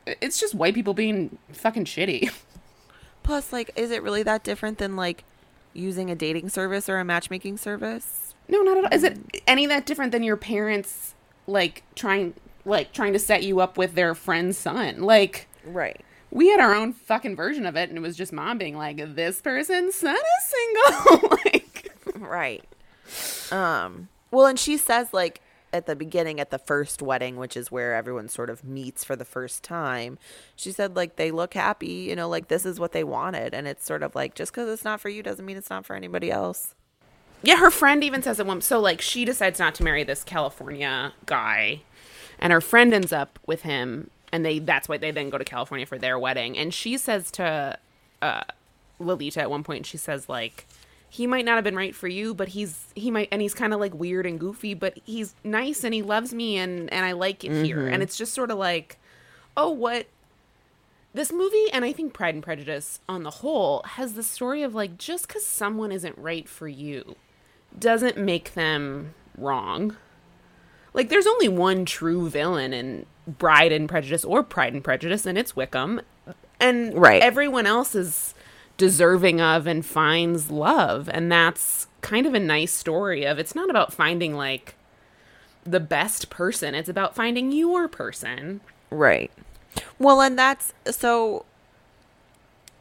[0.06, 2.30] it's just white people being fucking shitty.
[3.22, 5.24] plus like is it really that different than like
[5.72, 8.90] using a dating service or a matchmaking service No, not at all.
[8.92, 11.14] Is it any that different than your parents
[11.46, 12.34] like trying
[12.66, 15.02] like trying to set you up with their friend's son?
[15.02, 18.58] Like right we had our own fucking version of it and it was just mom
[18.58, 20.54] being like this person's son is
[21.14, 22.64] single like right
[23.52, 25.40] um well and she says like
[25.73, 29.16] at the beginning at the first wedding which is where everyone sort of meets for
[29.16, 30.18] the first time
[30.55, 33.66] she said like they look happy you know like this is what they wanted and
[33.66, 35.97] it's sort of like just because it's not for you doesn't mean it's not for
[35.97, 36.75] anybody else
[37.42, 38.61] Yeah, her friend even says one.
[38.62, 41.83] So like she decides not to marry this California guy,
[42.38, 45.44] and her friend ends up with him, and they that's why they then go to
[45.44, 46.57] California for their wedding.
[46.57, 47.79] And she says to
[48.23, 48.44] uh,
[48.99, 50.66] Lalita at one point, she says like,
[51.14, 53.72] he might not have been right for you, but he's he might, and he's kind
[53.72, 57.12] of like weird and goofy, but he's nice and he loves me, and and I
[57.12, 57.77] like it here.
[57.77, 57.94] Mm-hmm.
[57.94, 58.98] And it's just sort of like,
[59.57, 60.07] oh, what
[61.12, 64.74] this movie and I think Pride and Prejudice on the whole has the story of
[64.74, 67.14] like just because someone isn't right for you
[67.79, 69.96] doesn't make them wrong.
[70.94, 75.38] Like there's only one true villain in Bride and Prejudice or Pride and Prejudice, and
[75.38, 76.00] it's Wickham.
[76.59, 77.22] And Right.
[77.22, 78.35] everyone else is
[78.76, 81.08] deserving of and finds love.
[81.12, 84.74] And that's kind of a nice story of it's not about finding like
[85.64, 88.60] the best person, it's about finding your person.
[88.90, 89.30] Right.
[89.98, 91.44] Well, and that's so.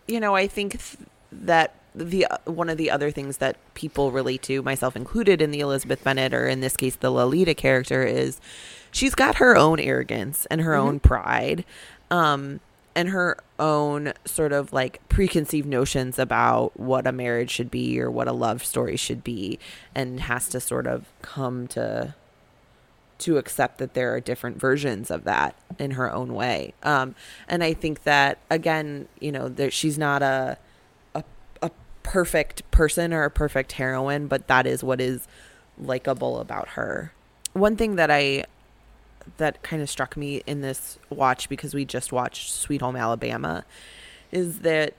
[0.05, 4.11] You know, I think th- that the uh, one of the other things that people
[4.11, 8.03] relate to, myself included, in the Elizabeth Bennet or in this case the Lalita character,
[8.03, 8.39] is
[8.91, 11.63] she's got her own arrogance and her own pride,
[12.11, 12.59] um,
[12.95, 18.11] and her own sort of like preconceived notions about what a marriage should be or
[18.11, 19.57] what a love story should be,
[19.95, 22.13] and has to sort of come to
[23.19, 26.73] to accept that there are different versions of that in her own way.
[26.83, 27.15] Um,
[27.47, 30.57] and I think that again, you know, there, she's not a,
[31.15, 31.23] a
[31.61, 31.71] a
[32.03, 35.25] perfect person or a perfect heroine, but that is what is
[35.77, 37.13] likable about her.
[37.53, 38.45] One thing that I
[39.37, 43.65] that kind of struck me in this watch because we just watched Sweet Home Alabama
[44.31, 44.95] is that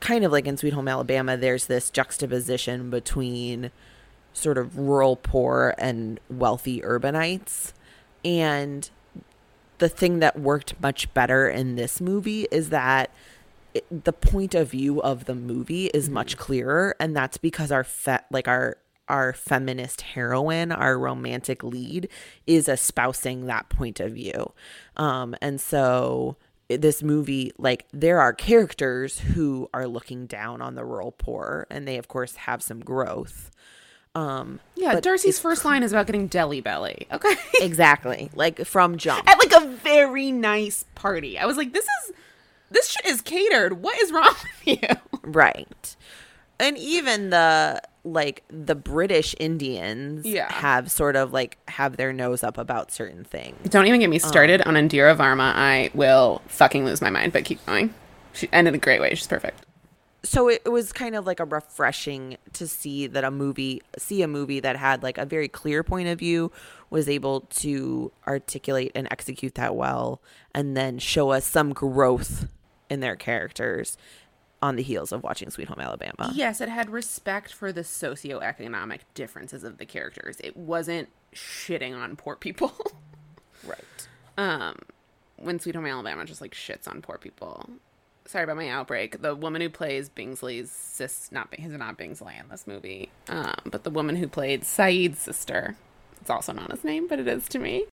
[0.00, 3.70] kind of like in Sweet Home Alabama, there's this juxtaposition between
[4.32, 7.72] sort of rural poor and wealthy urbanites.
[8.24, 8.88] And
[9.78, 13.10] the thing that worked much better in this movie is that
[13.74, 16.14] it, the point of view of the movie is mm-hmm.
[16.14, 18.76] much clearer and that's because our fe- like our
[19.12, 22.08] our feminist heroine, our romantic lead,
[22.46, 24.52] is espousing that point of view.
[24.96, 26.36] Um, and so
[26.70, 31.86] this movie, like, there are characters who are looking down on the rural poor, and
[31.86, 33.50] they, of course, have some growth.
[34.14, 37.06] Um, Yeah, Darcy's first line is about getting Delhi belly.
[37.12, 37.34] Okay.
[37.60, 39.28] exactly like from jump.
[39.28, 41.38] At like a very nice party.
[41.38, 42.14] I was like, this is
[42.70, 43.82] this shit is catered.
[43.82, 44.34] What is wrong
[44.66, 44.88] with you?
[45.22, 45.96] Right.
[46.58, 50.52] And even the like the British Indians Yeah.
[50.52, 53.68] have sort of like have their nose up about certain things.
[53.70, 55.52] Don't even get me started um, on Indira Varma.
[55.54, 57.94] I will fucking lose my mind, but keep going.
[58.32, 59.14] She ended a great way.
[59.14, 59.64] She's perfect.
[60.24, 64.22] So it, it was kind of like a refreshing to see that a movie see
[64.22, 66.52] a movie that had like a very clear point of view
[66.90, 70.20] was able to articulate and execute that well
[70.54, 72.46] and then show us some growth
[72.88, 73.96] in their characters
[74.62, 76.30] on the heels of watching Sweet Home Alabama.
[76.34, 80.36] Yes, it had respect for the socioeconomic differences of the characters.
[80.42, 82.72] It wasn't shitting on poor people.
[83.64, 84.08] Right.
[84.38, 84.74] um
[85.36, 87.70] when Sweet Home Alabama just like shits on poor people.
[88.24, 89.22] Sorry about my outbreak.
[89.22, 93.10] The woman who plays Bingsley's sis not he's not Bingsley in this movie.
[93.28, 95.76] Um, but the woman who played Sayid's sister.
[96.20, 97.86] It's also not his name, but it is to me.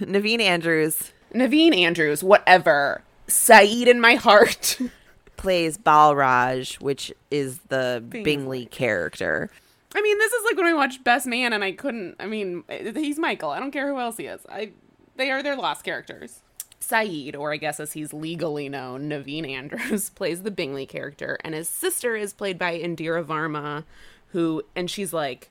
[0.00, 3.02] Naveen Andrews Naveen Andrews, whatever.
[3.28, 4.78] Sayid in my heart.
[5.44, 8.22] plays Balraj, which is the Bingley.
[8.24, 9.50] Bingley character.
[9.94, 12.16] I mean, this is like when we watched Best Man, and I couldn't.
[12.18, 13.50] I mean, he's Michael.
[13.50, 14.40] I don't care who else he is.
[14.48, 14.70] I
[15.16, 16.40] they are their lost characters.
[16.80, 21.54] Sayid, or I guess as he's legally known, Naveen Andrews plays the Bingley character, and
[21.54, 23.84] his sister is played by Indira Varma,
[24.28, 25.50] who and she's like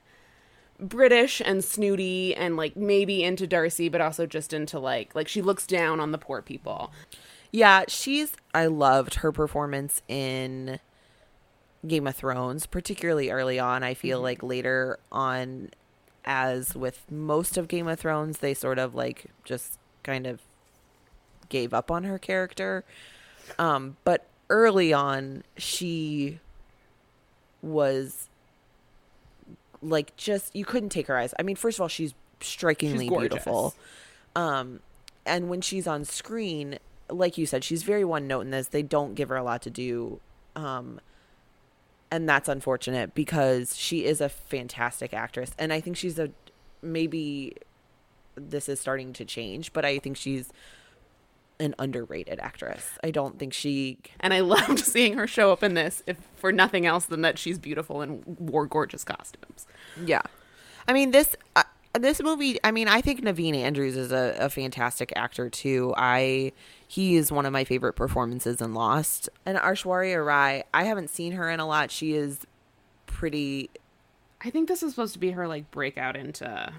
[0.79, 5.43] British and snooty and like maybe into Darcy, but also just into like like she
[5.43, 6.91] looks down on the poor people.
[7.53, 10.79] Yeah, she's I loved her performance in
[11.85, 13.83] Game of Thrones, particularly early on.
[13.83, 15.69] I feel like later on
[16.25, 20.41] as with most of Game of Thrones, they sort of like just kind of
[21.49, 22.83] gave up on her character.
[23.59, 26.39] Um, but early on, she
[27.61, 28.29] was
[29.79, 31.35] like just you couldn't take her eyes.
[31.37, 33.29] I mean, first of all, she's strikingly gorgeous.
[33.29, 33.75] beautiful.
[34.35, 34.79] Um,
[35.23, 36.79] and when she's on screen,
[37.13, 38.67] like you said, she's very one note in this.
[38.67, 40.19] They don't give her a lot to do.
[40.55, 40.99] Um,
[42.11, 45.51] and that's unfortunate because she is a fantastic actress.
[45.57, 46.29] And I think she's a
[46.81, 47.55] maybe
[48.35, 50.51] this is starting to change, but I think she's
[51.59, 52.97] an underrated actress.
[53.03, 56.51] I don't think she And I loved seeing her show up in this, if for
[56.51, 59.65] nothing else than that she's beautiful and wore gorgeous costumes.
[60.03, 60.21] Yeah,
[60.87, 61.63] I mean this uh,
[61.99, 62.59] this movie.
[62.63, 65.93] I mean, I think Naveen Andrews is a, a fantastic actor too.
[65.95, 66.53] I
[66.87, 69.29] he is one of my favorite performances in Lost.
[69.45, 71.91] And Aishwarya Rai, I haven't seen her in a lot.
[71.91, 72.45] She is
[73.05, 73.69] pretty.
[74.41, 76.73] I think this is supposed to be her like breakout into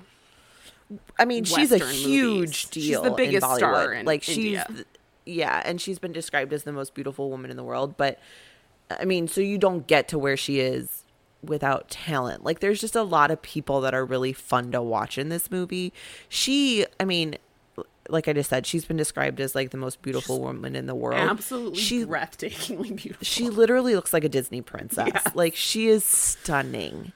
[1.19, 2.69] I mean, she's a Western huge movies.
[2.73, 4.85] She's the biggest in star in like she's India.
[5.25, 7.97] yeah, and she's been described as the most beautiful woman in the world.
[7.97, 8.19] But
[8.91, 11.04] I mean, so you don't get to where she is
[11.49, 12.45] without talent.
[12.45, 15.51] Like there's just a lot of people that are really fun to watch in this
[15.51, 15.93] movie.
[16.29, 17.37] She, I mean,
[18.09, 20.95] like I just said, she's been described as like the most beautiful woman in the
[20.95, 21.21] world.
[21.21, 23.25] absolutely She breathtakingly beautiful.
[23.25, 25.23] she literally looks like a Disney princess.
[25.35, 27.13] Like she is stunning.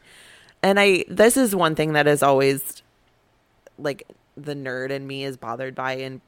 [0.62, 2.82] And I this is one thing that is always
[3.78, 6.20] like the nerd in me is bothered by in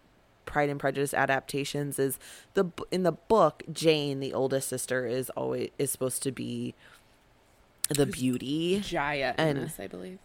[0.46, 2.18] Pride and Prejudice adaptations is
[2.54, 6.74] the in the book Jane the oldest sister is always is supposed to be
[7.90, 8.80] the beauty.
[8.80, 10.18] Jaya and- this, I believe.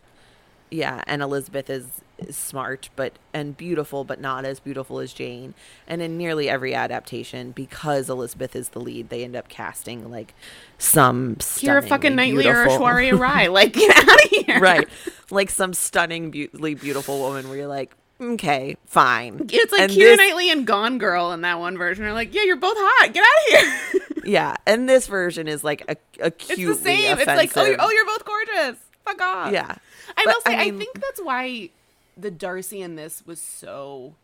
[0.71, 1.86] Yeah, and Elizabeth is,
[2.17, 5.54] is smart but and beautiful but not as beautiful as Jane.
[5.88, 10.34] And in nearly every adaptation because Elizabeth is the lead, they end up casting like
[10.80, 13.47] some You're a fucking stunningly Knightley or Aishwarya Rai.
[13.56, 14.60] Like, get out of here.
[14.60, 14.89] right.
[15.30, 19.47] Like some stunning, beautifully beautiful woman where you're like, okay, fine.
[19.51, 22.34] It's like And Keira this- Knightley and Gone Girl in that one version are like,
[22.34, 23.13] yeah, you're both hot.
[23.13, 24.01] Get out of here.
[24.25, 27.13] Yeah, and this version is like a, it's acutely the same.
[27.13, 27.43] offensive.
[27.43, 28.78] It's like, oh, you're, oh, you're both gorgeous.
[29.04, 29.54] Fuck off.
[29.54, 29.75] yeah.
[30.17, 31.69] I But, will say, I I, think that's why
[32.17, 34.15] the Darcy in this was so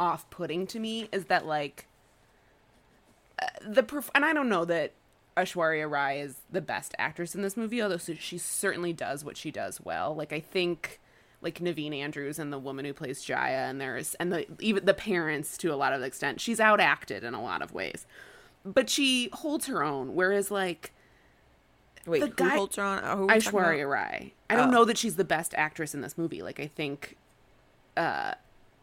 [0.00, 1.08] off-putting to me.
[1.12, 1.86] Is that like
[3.40, 4.90] uh, the perf- and I don't know that
[5.36, 9.52] Aishwarya Rai is the best actress in this movie, although she certainly does what she
[9.52, 10.12] does well.
[10.12, 10.98] Like I think
[11.42, 14.94] like Naveen Andrews and the woman who plays Jaya and there's and the even the
[14.94, 18.06] parents to a lot of extent, she's out acted in a lot of ways.
[18.64, 20.92] But she holds her own, whereas like
[22.06, 23.02] Wait, the who guy- holds her on?
[23.18, 23.88] Who are Aishwarya?
[23.88, 24.34] Rai.
[24.48, 24.72] I don't Oh.
[24.72, 26.42] know that she's the best actress in this movie.
[26.42, 27.16] Like I think
[27.96, 28.34] uh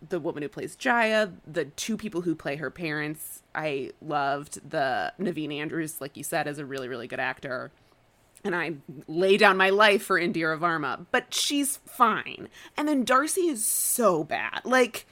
[0.10, 5.13] the woman who plays Jaya, the two people who play her parents, I loved the
[5.18, 7.72] Naveen Andrews, like you said, is a really, really good actor.
[8.44, 8.74] And I
[9.08, 12.50] lay down my life for Indira Varma, but she's fine.
[12.76, 14.62] And then Darcy is so bad.
[14.66, 15.06] Like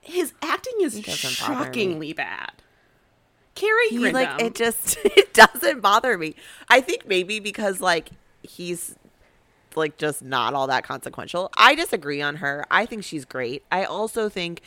[0.00, 1.64] his acting is doesn't bother me.
[1.64, 2.52] shockingly bad.
[3.54, 6.34] Carrie he Grindum, like it just it doesn't bother me.
[6.68, 8.10] I think maybe because like
[8.42, 8.96] he's
[9.76, 11.50] like just not all that consequential.
[11.56, 12.64] I disagree on her.
[12.70, 13.64] I think she's great.
[13.70, 14.62] I also think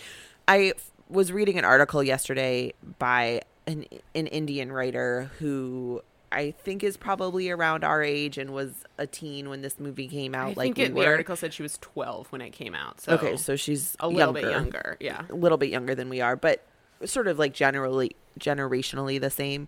[0.47, 0.73] I
[1.09, 6.01] was reading an article yesterday by an an Indian writer who
[6.33, 10.35] I think is probably around our age and was a teen when this movie came
[10.35, 10.51] out.
[10.51, 13.01] I like think we it, the article said she was 12 when it came out.
[13.01, 14.97] So okay, so she's a little bit younger.
[14.99, 15.23] Yeah.
[15.29, 16.65] a little bit younger than we are, but
[17.05, 19.67] sort of like generally generationally the same.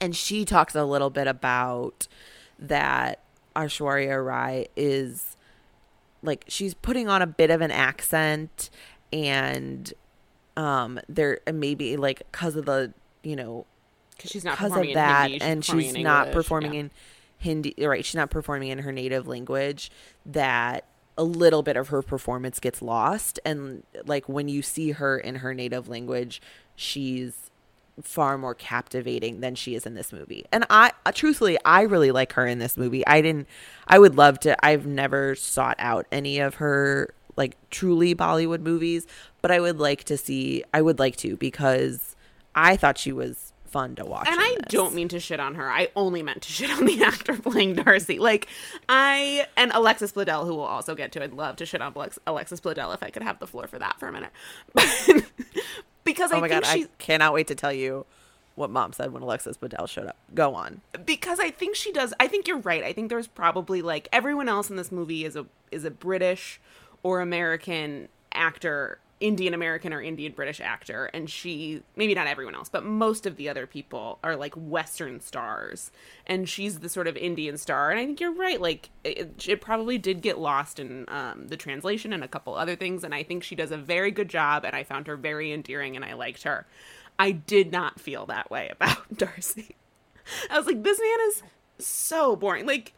[0.00, 2.06] And she talks a little bit about
[2.58, 3.20] that
[3.54, 5.36] Aishwarya Rai is
[6.22, 8.70] like she's putting on a bit of an accent
[9.12, 9.92] and
[10.56, 13.66] um there maybe like cuz of the, you know,
[14.16, 16.34] Because she's not because of that in Hindi, and she's not English.
[16.34, 16.80] performing Yeah.
[16.80, 16.90] in
[17.38, 19.90] hindi right she's not performing in her native language
[20.24, 20.84] that
[21.18, 25.36] a little bit of her performance gets lost and like when you see her in
[25.36, 26.40] her native language
[26.76, 27.50] she's
[28.02, 32.10] far more captivating than she is in this movie and i uh, truthfully i really
[32.10, 33.46] like her in this movie i didn't
[33.86, 39.06] i would love to i've never sought out any of her like truly bollywood movies
[39.42, 42.16] but i would like to see i would like to because
[42.54, 44.64] i thought she was fun to watch And I this.
[44.68, 45.70] don't mean to shit on her.
[45.70, 48.18] I only meant to shit on the actor playing Darcy.
[48.18, 48.48] Like
[48.88, 51.22] I and Alexis Bledel, who we'll also get to.
[51.22, 53.78] I'd love to shit on Alex, Alexis Bledel if I could have the floor for
[53.78, 54.30] that for a minute.
[56.04, 58.06] because oh I Oh my think god, she I cannot wait to tell you
[58.54, 60.16] what mom said when Alexis Bledel showed up.
[60.34, 60.80] Go on.
[61.04, 62.14] because I think she does.
[62.18, 62.82] I think you're right.
[62.82, 66.60] I think there's probably like everyone else in this movie is a is a British
[67.02, 72.68] or American actor, Indian American or Indian British actor, and she maybe not everyone else,
[72.68, 75.90] but most of the other people are like Western stars,
[76.26, 77.90] and she's the sort of Indian star.
[77.90, 78.60] And I think you're right.
[78.60, 82.76] Like it, it probably did get lost in um, the translation and a couple other
[82.76, 84.64] things, and I think she does a very good job.
[84.66, 86.66] And I found her very endearing, and I liked her.
[87.18, 89.76] I did not feel that way about Darcy.
[90.50, 91.42] I was like, this man is
[91.78, 92.66] so boring.
[92.66, 92.92] Like,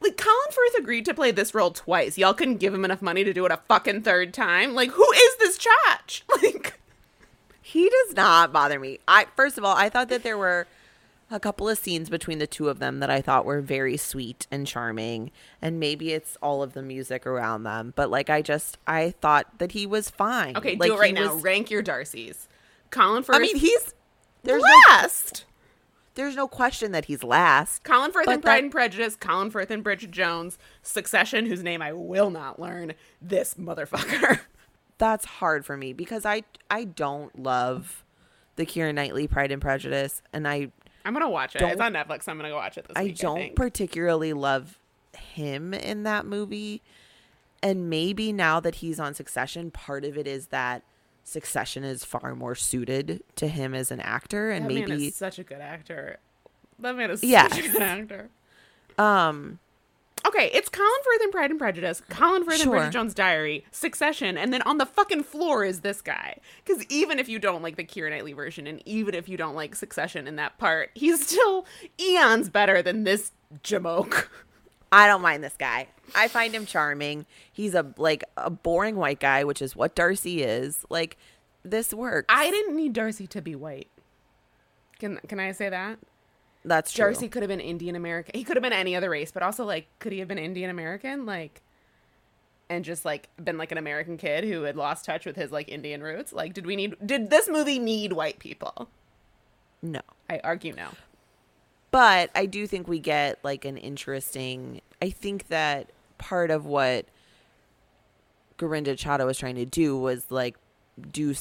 [0.00, 2.16] like Colin Firth agreed to play this role twice.
[2.18, 4.74] Y'all couldn't give him enough money to do it a fucking third time.
[4.74, 6.22] Like, who is this chotch?
[6.42, 6.80] Like,
[7.62, 8.98] He does not bother me.
[9.06, 10.66] I first of all, I thought that there were
[11.30, 14.48] a couple of scenes between the two of them that I thought were very sweet
[14.50, 15.30] and charming,
[15.62, 19.58] and maybe it's all of the music around them, but like I just I thought
[19.58, 20.56] that he was fine.
[20.56, 21.34] okay, like, do it right now.
[21.34, 22.48] was- Rank your Darcy's.
[22.90, 23.36] Colin Firth.
[23.36, 23.94] I mean, he's
[24.42, 25.44] there's last.
[26.20, 27.82] There's no question that he's last.
[27.82, 29.16] Colin Firth in Pride that- and Prejudice.
[29.16, 30.58] Colin Firth and Bridget Jones.
[30.82, 32.92] Succession, whose name I will not learn.
[33.22, 34.40] This motherfucker.
[34.98, 38.04] that's hard for me because I I don't love
[38.56, 40.70] the Keira Knightley Pride and Prejudice, and I
[41.04, 41.62] I'm gonna watch it.
[41.62, 42.28] It's on Netflix.
[42.28, 43.16] I'm gonna go watch it this I week.
[43.18, 43.56] don't think.
[43.56, 44.78] particularly love
[45.16, 46.82] him in that movie.
[47.62, 50.82] And maybe now that he's on Succession, part of it is that
[51.30, 55.14] Succession is far more suited to him as an actor, and that man maybe is
[55.14, 56.16] such a good actor.
[56.80, 57.54] That man is Yes.
[57.54, 58.30] such a good actor.
[58.98, 59.60] um
[60.26, 62.72] Okay, it's Colin Firth in Pride and Prejudice, Colin Firth in Sure.
[62.72, 66.36] Bridget Jones' Diary, Succession, and then on the fucking floor is this guy.
[66.64, 69.54] Because even if you don't like the Keira Knightley version, and even if you don't
[69.54, 71.64] like Succession in that part, he's still
[71.98, 74.26] eons better than this jamoke.
[74.92, 75.88] I don't mind this guy.
[76.14, 77.26] I find him charming.
[77.52, 80.84] He's a like a boring white guy, which is what Darcy is.
[80.90, 81.16] Like
[81.64, 82.26] this works.
[82.28, 83.88] I didn't need Darcy to be white.
[84.98, 85.98] Can can I say that?
[86.64, 87.06] That's true.
[87.06, 88.32] Darcy could have been Indian American.
[88.34, 90.70] He could have been any other race, but also like, could he have been Indian
[90.70, 91.24] American?
[91.24, 91.62] Like,
[92.68, 95.68] and just like been like an American kid who had lost touch with his like
[95.68, 96.32] Indian roots.
[96.32, 96.96] Like, did we need?
[97.04, 98.90] Did this movie need white people?
[99.82, 100.00] No.
[100.28, 100.88] I argue no.
[101.90, 104.80] But I do think we get like an interesting.
[105.02, 107.06] I think that part of what
[108.58, 110.56] Gurinder Chadha was trying to do was like
[111.10, 111.34] do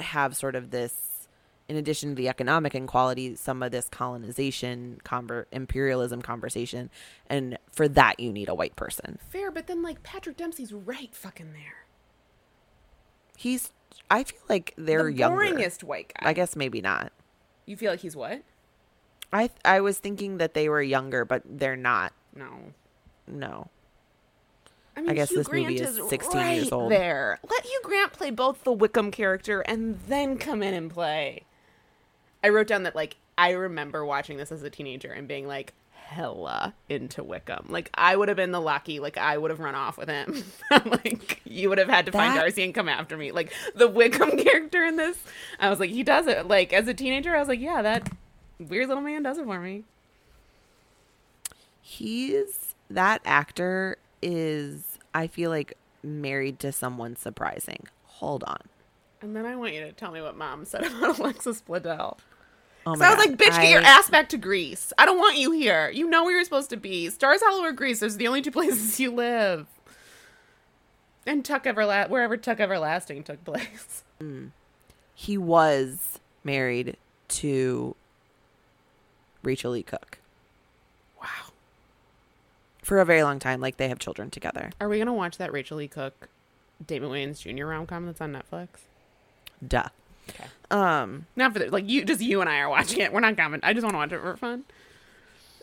[0.00, 1.28] have sort of this,
[1.68, 6.90] in addition to the economic inequality, some of this colonization, conver- imperialism conversation,
[7.28, 9.18] and for that you need a white person.
[9.30, 11.86] Fair, but then like Patrick Dempsey's right fucking there.
[13.36, 13.72] He's.
[14.10, 15.42] I feel like they're the younger.
[15.42, 16.28] boringest white guy.
[16.28, 17.12] I guess maybe not.
[17.64, 18.42] You feel like he's what?
[19.36, 22.12] I I was thinking that they were younger, but they're not.
[22.34, 22.48] No.
[23.26, 23.68] No.
[24.96, 26.90] I, mean, guess Hugh this movie is is 16 years old.
[26.90, 31.42] There, let Hugh Grant play both the Wickham character and then come in and play.
[32.42, 35.74] I wrote down that like I remember watching this as a teenager and being like
[35.92, 37.66] hella into Wickham.
[37.68, 40.44] Like I would have been the lucky, like I would have run off with him.
[40.70, 43.32] like you would have had to find Darcy and come after me.
[43.32, 45.18] Like the Wickham character in this,
[45.60, 46.48] I was like, he does it.
[46.48, 48.08] Like as a teenager, I was like, yeah, that
[48.58, 49.84] weird little man does it for me.
[51.80, 57.86] he's that actor is I feel like married to someone surprising.
[58.04, 58.60] Hold on.
[59.22, 62.18] And then I want you to tell me what mom said about Alexis Bledel.
[62.86, 63.18] Oh So I was God.
[63.30, 64.92] like, bitch, get your ass back to Greece.
[64.98, 65.90] I don't want you here.
[65.90, 67.10] You know where you're supposed to be.
[67.10, 68.00] Stars Hollow or Greece.
[68.00, 69.66] Those are the only two places you live.
[71.26, 74.04] And Tuck Everla- wherever Tuck Everlasting took place.
[74.20, 74.46] Hmm.
[75.14, 76.96] He was married
[77.28, 77.96] to
[79.46, 80.18] Rachael Leigh Cook
[81.20, 81.28] Wow.
[82.82, 83.60] for a very long time.
[83.60, 84.70] Like they have children together.
[84.80, 86.28] Are we gonna watch that Rachael Leigh Cook,
[86.86, 87.64] Damon Wayans Jr.
[87.66, 88.68] rom com that's on Netflix?
[89.66, 89.88] Duh.
[90.28, 90.44] Okay.
[90.70, 91.26] Um.
[91.36, 93.12] Not for the like you, just you and I are watching it.
[93.12, 93.64] We're not comment.
[93.64, 94.64] I just want to watch it for fun.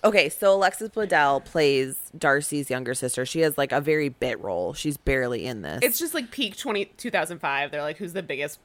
[0.05, 3.25] Okay, so Alexis Bledel plays Darcy's younger sister.
[3.25, 4.73] She has like a very bit role.
[4.73, 5.79] She's barely in this.
[5.81, 7.71] It's just like peak 20, 2005.
[7.71, 8.59] They're like, who's the biggest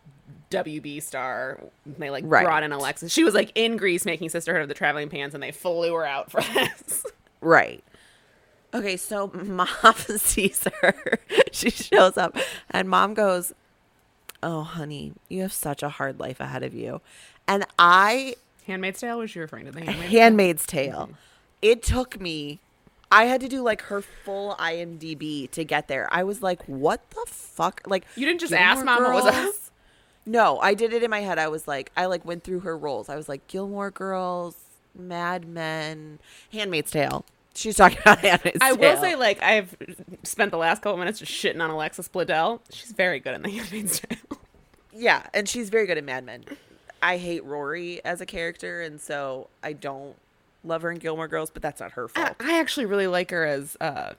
[0.50, 1.60] WB star?
[1.86, 2.44] They like Right.
[2.44, 3.12] brought in Alexis.
[3.12, 6.04] She was like in Greece making Sisterhood of the Traveling Pants, and they flew her
[6.06, 7.04] out for this.
[7.40, 7.82] Right.
[8.74, 11.18] Okay, so mom sees her.
[11.52, 12.36] she shows up,
[12.70, 13.52] and mom goes,
[14.42, 17.00] Oh, honey, you have such a hard life ahead of you.
[17.48, 18.36] And I,
[18.66, 19.18] Handmaid's Tale?
[19.18, 21.10] Was she referring to the Handmaid's Handmaid's Tale,
[21.60, 22.60] it took me,
[23.10, 26.06] I had to do like her full IMDb to get there.
[26.12, 27.80] I was like, What the fuck?
[27.86, 29.54] Like, You didn't just ask mom what was up?
[30.28, 31.38] No, I did it in my head.
[31.38, 33.08] I was like, I like went through her roles.
[33.08, 34.56] I was like, Gilmore Girls,
[34.94, 36.18] Mad Men,
[36.52, 37.24] Handmaid's Tale.
[37.54, 38.72] She's talking about Handmaid's Tale.
[38.74, 38.94] I Tale.
[38.94, 39.74] will say, like, I've
[40.24, 42.60] spent the last couple minutes just shitting on Alexis Bledel.
[42.70, 44.38] She's very good in the Handmaid's Tale.
[44.92, 46.44] Yeah, and she's very good in Mad Men.
[47.00, 50.14] I hate Rory as a character, and so I don't
[50.62, 52.36] love her in Gilmore Girls, but that's not her I, fault.
[52.40, 54.12] I actually really like her as uh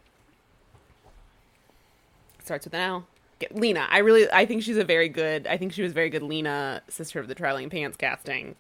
[2.44, 3.06] starts with an L.
[3.52, 3.88] Lena.
[3.90, 6.82] I really I think she's a very good I think she was very good Lena,
[6.88, 8.56] sister of the traveling pants casting.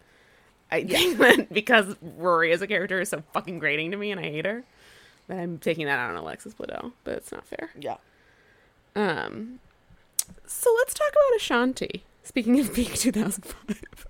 [0.71, 4.19] I think that because Rory as a character is so fucking grating to me and
[4.19, 4.63] I hate her,
[5.27, 7.71] that I'm taking that out on Alexis Bledel, but it's not fair.
[7.79, 7.97] yeah.
[8.95, 9.59] Um
[10.45, 12.03] so let's talk about Ashanti.
[12.23, 14.05] Speaking of peak 2005.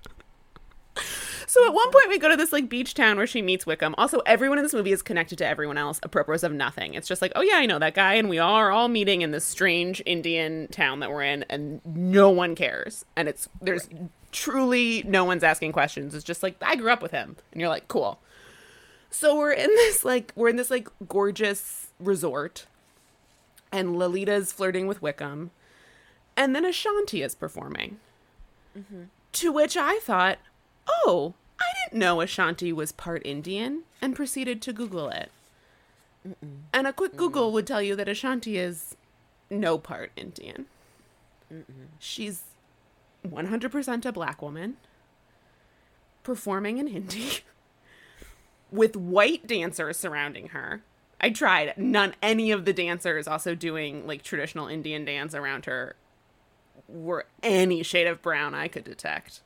[1.49, 3.95] So at one point we go to this like beach town where she meets Wickham.
[3.97, 6.93] Also, everyone in this movie is connected to everyone else, apropos of nothing.
[6.93, 9.31] It's just like, oh yeah, I know that guy, and we are all meeting in
[9.31, 13.03] this strange Indian town that we're in, and no one cares.
[13.15, 13.89] And it's there's
[14.31, 16.13] truly no one's asking questions.
[16.13, 18.19] It's just like I grew up with him, and you're like, cool.
[19.09, 22.67] So we're in this like we're in this like gorgeous resort,
[23.71, 25.49] and Lalita's flirting with Wickham,
[26.37, 27.97] and then Ashanti is performing.
[28.77, 29.05] Mm-hmm.
[29.31, 30.37] To which I thought,
[30.89, 35.31] oh, I didn't know Ashanti was part Indian, and proceeded to Google it.
[36.73, 38.95] And a quick Google would tell you that Ashanti is
[39.49, 40.65] no part Indian.
[41.97, 42.43] She's
[43.27, 44.77] 100% a black woman
[46.23, 47.39] performing in Hindi
[48.71, 50.81] with white dancers surrounding her.
[51.21, 51.73] I tried.
[51.77, 55.95] None any of the dancers also doing like traditional Indian dance around her
[56.87, 59.41] were any shade of brown I could detect.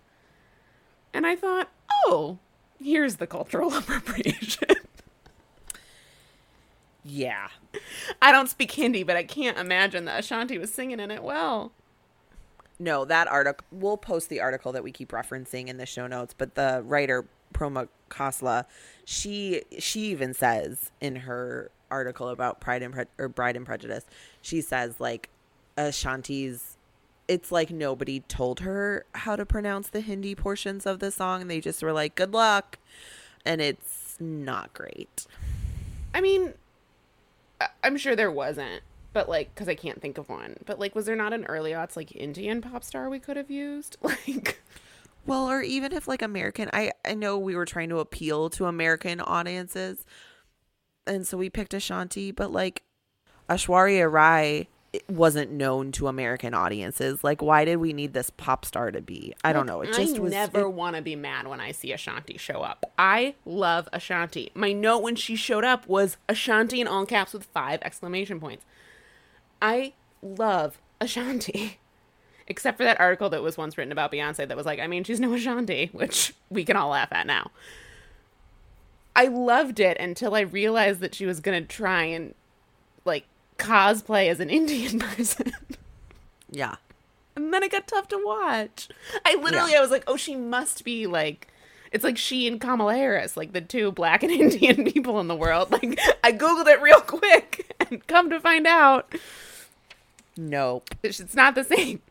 [1.13, 1.69] And I thought,
[2.07, 2.39] "Oh,
[2.79, 4.69] here's the cultural appropriation."
[7.03, 7.49] Yeah.
[8.21, 11.71] I don't speak Hindi, but I can't imagine that Ashanti was singing in it well.
[12.79, 16.33] No, that article, we'll post the article that we keep referencing in the show notes,
[16.37, 18.65] but the writer, Proma Khosla,
[19.05, 24.05] she, she even says in her article about Pride and Pre- or Bride and Prejudice,
[24.41, 25.29] she says like
[25.77, 26.72] Ashanti's
[27.27, 31.47] it's like nobody told her how to pronounce the Hindi portions of the song.
[31.47, 32.77] They just were like, good luck.
[33.45, 35.25] And it's not great.
[36.13, 36.53] I mean,
[37.83, 38.81] I'm sure there wasn't,
[39.13, 40.57] but like, because I can't think of one.
[40.65, 43.51] But like, was there not an early aughts like Indian pop star we could have
[43.51, 43.97] used?
[44.03, 44.61] Like,
[45.25, 48.65] Well, or even if like American, I I know we were trying to appeal to
[48.65, 50.05] American audiences,
[51.07, 52.83] and so we picked Ashanti, but like
[53.49, 54.67] Aishwarya Rai
[55.09, 57.23] wasn't known to American audiences.
[57.23, 59.33] Like, why did we need this pop star to be?
[59.43, 59.81] I don't know.
[59.81, 60.31] It just I was.
[60.31, 62.91] never want to be mad when I see Ashanti show up.
[62.97, 64.51] I love Ashanti.
[64.53, 68.65] My note when she showed up was Ashanti in all caps with five exclamation points.
[69.61, 71.79] I love Ashanti.
[72.47, 75.03] Except for that article that was once written about Beyonce that was like, I mean,
[75.03, 77.51] she's no Ashanti, which we can all laugh at now.
[79.15, 82.35] I loved it until I realized that she was going to try and
[83.05, 83.25] like
[83.57, 85.51] cosplay as an Indian person.
[86.49, 86.75] yeah.
[87.35, 88.89] And then it got tough to watch.
[89.25, 89.79] I literally, Yeah.
[89.79, 91.47] I was like, oh, she must be like,
[91.91, 95.35] it's like she and Kamala Harris, like the two black and Indian people in the
[95.35, 95.71] world.
[95.71, 99.13] Like, I Googled it real quick and come to find out,
[100.37, 100.89] Nope.
[101.03, 102.01] it's it's not the same.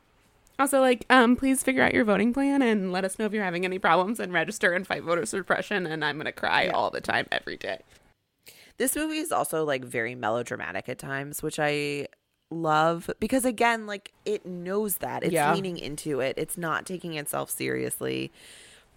[0.58, 3.42] Also, like, um, please figure out your voting plan and let us know if you're
[3.42, 5.86] having any problems and register and fight voter suppression.
[5.86, 7.80] And I'm going to cry all the time, every day.
[8.78, 12.08] This movie is also like very melodramatic at times, which I
[12.50, 15.22] love because again, like it knows that.
[15.22, 15.54] It's Yeah.
[15.54, 16.34] leaning into it.
[16.36, 18.30] It's not taking itself seriously.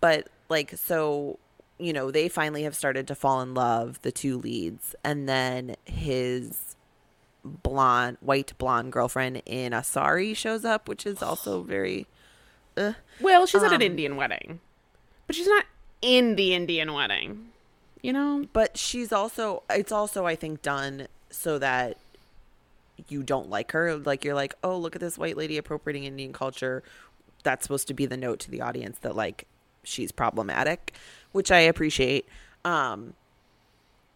[0.01, 1.39] But like so,
[1.77, 5.75] you know, they finally have started to fall in love, the two leads, and then
[5.85, 6.75] his
[7.43, 12.07] blonde white blonde girlfriend in a sari shows up, which is also very
[12.77, 14.59] uh, Well, she's at an Um, Indian wedding,
[15.27, 15.65] but she's not
[16.01, 17.51] in the Indian wedding.
[18.05, 18.45] You know?
[18.53, 21.97] but she's also it's also I think done so that
[23.07, 23.97] you don't like her.
[23.97, 26.83] Like you're like, oh, look at this white lady appropriating Indian culture.
[27.43, 29.47] That's supposed to be the note to the audience that like
[29.83, 30.93] she's problematic,
[31.31, 32.27] which I appreciate.
[32.63, 33.13] Um,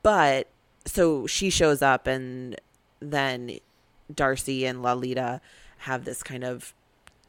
[0.02, 0.48] but
[0.86, 2.60] so she shows up, and
[3.00, 3.60] then
[4.14, 5.42] Darcy and Lalita
[5.80, 6.74] have this kind of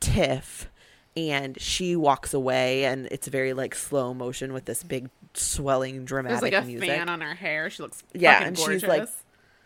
[0.01, 0.71] tiff,
[1.17, 6.41] and she walks away, and it's very like slow motion with this big swelling dramatic
[6.41, 7.71] There's like a music fan on her hair.
[7.71, 8.81] She looks yeah fucking and gorgeous.
[8.83, 9.09] she's like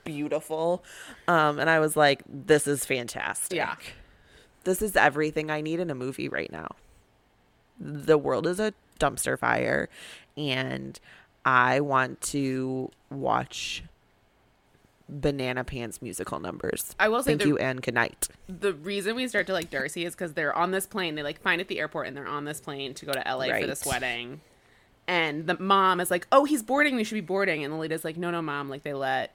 [0.05, 0.85] beautiful
[1.29, 3.75] um and i was like this is fantastic Yeah.
[4.65, 6.69] this is everything i need in a movie right now
[7.81, 9.89] the world is a dumpster fire
[10.37, 11.01] and
[11.47, 13.83] i want to watch
[15.09, 19.17] banana pants musical numbers I will say thank the- you and good night the reason
[19.17, 21.15] we start to like Darcy is because they're on this plane.
[21.15, 23.47] They like find at the airport and they're on this plane to go to LA
[23.61, 24.41] for this wedding.
[25.07, 26.97] And the mom is like, "Oh, he's boarding.
[26.97, 28.69] We should be boarding." And the lady's like, "No, no, mom.
[28.71, 29.35] Like they let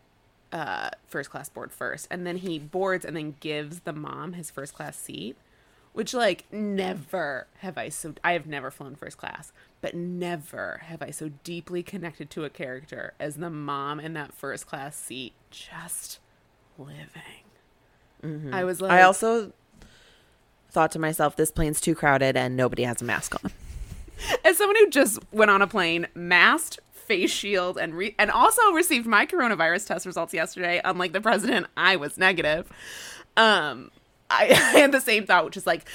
[0.52, 2.08] uh, first class board first.
[2.10, 5.36] And then he boards and then gives the mom his first class seat,
[5.94, 11.02] which like never have I so I have never flown first class, but never have
[11.02, 15.34] I so deeply connected to a character as the mom in that first class seat,
[15.52, 16.20] just
[16.78, 18.54] living.
[18.54, 19.54] I was like, i also
[20.72, 23.52] thought to myself this plane's too crowded and nobody has a mask on
[24.46, 28.72] as someone who just went on a plane, masked, face shield, and re- and also
[28.72, 30.82] received my coronavirus test results yesterday.
[30.84, 32.72] Unlike the president, I was negative.
[33.38, 33.92] Um,
[34.30, 35.88] I, I had the same thought, which is like.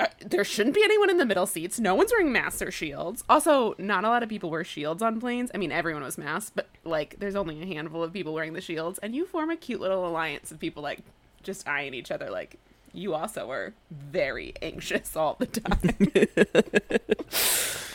[0.00, 1.78] Uh, there shouldn't be anyone in the middle seats.
[1.78, 3.22] No one's wearing masks or shields.
[3.28, 5.52] Also, not a lot of people wear shields on planes.
[5.54, 8.60] I mean, everyone was masked, but like, there's only a handful of people wearing the
[8.60, 10.98] shields, and you form a cute little alliance of people like
[11.44, 12.28] just eyeing each other.
[12.28, 12.58] Like,
[12.92, 15.78] you also are very anxious all the time.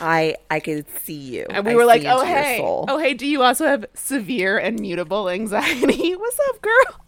[0.02, 3.26] i i could see you And we I were like, "Oh hey, oh hey, do
[3.26, 6.14] you also have severe and mutable anxiety?
[6.16, 7.04] What's up, girl?"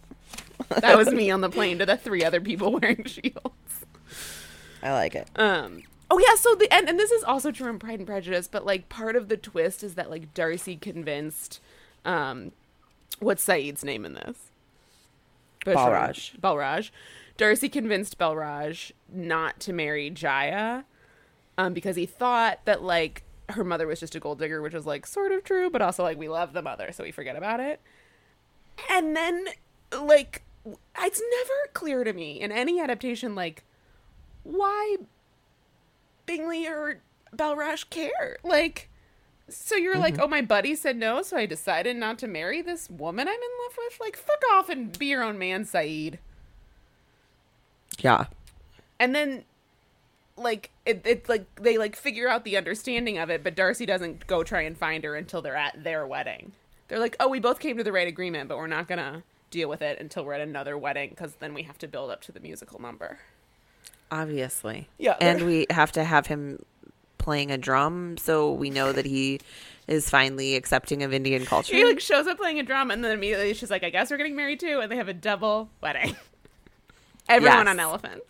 [0.69, 3.85] That was me on the plane to the three other people wearing shields.
[4.81, 5.83] i like it Um.
[6.11, 6.35] Oh yeah.
[6.35, 9.15] So the and, and this is also true in Pride and Prejudice, but like part
[9.15, 11.59] of the twist is that like Darcy convinced,
[12.05, 12.51] um,
[13.19, 14.37] what's Sayid's name in this?
[15.65, 16.39] Balraj.
[16.39, 16.91] Balraj.
[17.37, 20.83] Darcy convinced Balraj not to marry Jaya,
[21.57, 24.85] um, because he thought that like her mother was just a gold digger, which was
[24.85, 27.59] like sort of true, but also like we love the mother, so we forget about
[27.59, 27.81] it.
[28.89, 29.45] And then
[29.99, 33.63] like it's never clear to me in any adaptation like
[34.43, 34.97] why
[36.25, 37.01] Bingley or
[37.35, 38.37] Balraj care.
[38.43, 38.89] Like
[39.49, 40.23] so you're like, mm-hmm.
[40.23, 43.49] oh, my buddy said no, so I decided not to marry this woman I'm in
[43.63, 43.99] love with.
[43.99, 46.17] Like, fuck off and be your own man, Sayid.
[47.99, 48.25] yeah
[48.99, 49.43] And then,
[50.37, 54.27] like, it, it like they like figure out the understanding of it, but Darcy doesn't
[54.27, 56.53] go try and find her until they're at their wedding.
[56.87, 59.23] They're like, oh, we both came to the right agreement, but we're not gonna
[59.53, 62.21] deal with it until we're at another wedding because then we have to build up
[62.21, 63.19] to the musical number.
[64.11, 66.63] obviously Yeah, and we have to have him
[67.17, 69.39] playing a drum so we know that he
[69.87, 73.11] is finally accepting of indian culture She like shows up playing a drum, and then
[73.11, 76.15] immediately she's like, "I guess we're getting married too," and they have a double wedding.
[77.29, 77.67] Everyone Yes.
[77.69, 78.25] on elephants.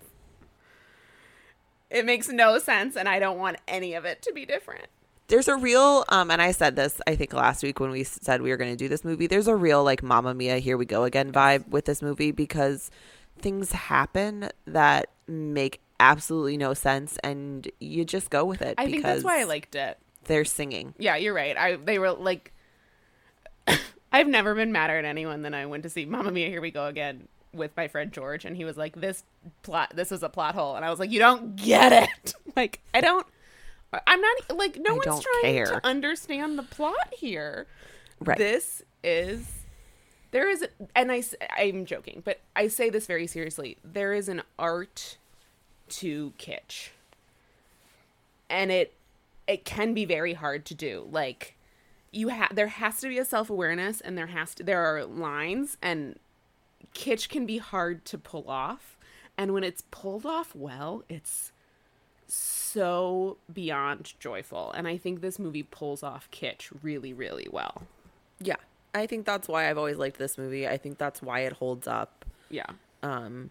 [1.90, 4.88] It makes no sense, and I don't want any of it to be different.
[5.34, 8.44] There's a real um and i said this i think last week when we said
[8.44, 10.86] we were going to do this movie there's a real like Mamma Mia here we
[10.86, 12.92] go again vibe with this movie because
[13.40, 19.02] things happen that make absolutely no sense and you just go with it I think
[19.02, 19.98] that's why I liked it.
[20.26, 21.58] they're singing Yeah, you're right.
[21.58, 22.54] I they were like,
[24.12, 26.50] I've never been madder at anyone than I went to see Mamma Mia.
[26.50, 29.24] Here we go again with my friend George, and he was like, "This
[29.62, 32.82] plot, this is a plot hole," and I was like, "You don't get it." like,
[32.94, 33.26] I don't.
[34.08, 35.66] I'm not like no I one's trying care.
[35.66, 37.68] to understand the plot here.
[38.20, 39.48] right This is
[40.32, 40.66] there is
[40.96, 41.24] and I
[41.58, 43.78] I'm joking, but I say this very seriously.
[43.84, 45.18] There is an art
[45.90, 46.90] to kitsch.
[48.50, 48.94] And it
[49.48, 51.08] it can be very hard to do.
[51.12, 51.56] Like
[52.12, 55.78] you have there has to be a self-awareness and there has to there are lines
[55.82, 56.18] and
[56.94, 58.98] kitsch can be hard to pull off.
[59.38, 61.52] And when it's pulled off well, it's
[62.28, 64.72] so beyond joyful.
[64.72, 67.84] And I think this movie pulls off kitsch really, really well.
[68.40, 68.56] yeah
[68.96, 70.68] I think that's why I've always liked this movie.
[70.68, 72.26] I think that's why it holds up.
[72.50, 72.68] Yeah.
[73.02, 73.50] Um,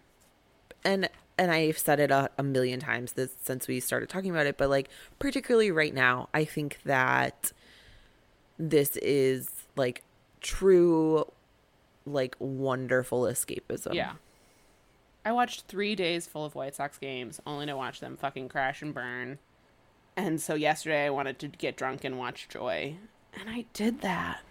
[0.85, 4.45] and and I've said it a, a million times this, since we started talking about
[4.45, 7.51] it, but like particularly right now, I think that
[8.57, 10.03] this is like
[10.41, 11.25] true,
[12.05, 13.95] like wonderful escapism.
[13.95, 14.13] Yeah.
[15.25, 18.81] I watched three days full of White Sox games, only to watch them fucking crash
[18.81, 19.39] and burn.
[20.15, 22.97] And so yesterday I wanted to get drunk and watch Joy.
[23.39, 24.41] And I did that.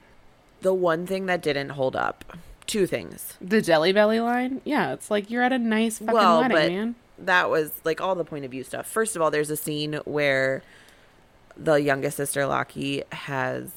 [0.62, 3.34] The one thing that didn't hold up, two things.
[3.40, 4.60] The Delhi belly line?
[4.64, 6.94] Yeah, it's like you're at a nice fucking well, wedding, but man.
[7.18, 8.86] that was like all the point of view stuff.
[8.86, 10.62] First of all, there's a scene where
[11.56, 13.70] the youngest sister Lakhi has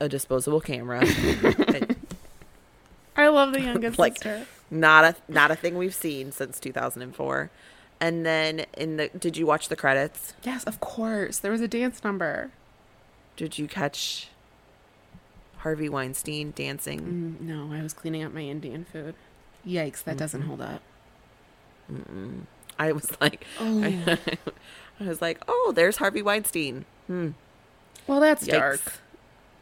[0.00, 1.00] a disposable camera.
[3.16, 4.46] I love the youngest like sister.
[4.70, 7.50] Not a not a thing we've seen since 2004.
[8.00, 10.34] And then in the did you watch the credits?
[10.44, 11.38] Yes, of course.
[11.38, 12.50] There was a dance number.
[13.36, 14.28] Did you catch
[15.58, 17.38] Harvey Weinstein dancing?
[17.40, 19.14] Mm, no, I was cleaning up my Indian food.
[19.66, 20.82] Yikes, that doesn't hold up.
[22.78, 23.82] I was like Oh.
[25.00, 27.30] I, was like, "Oh, there's Harvey Weinstein." Hmm.
[28.06, 28.50] Well, that's Yikes.
[28.52, 28.80] dark.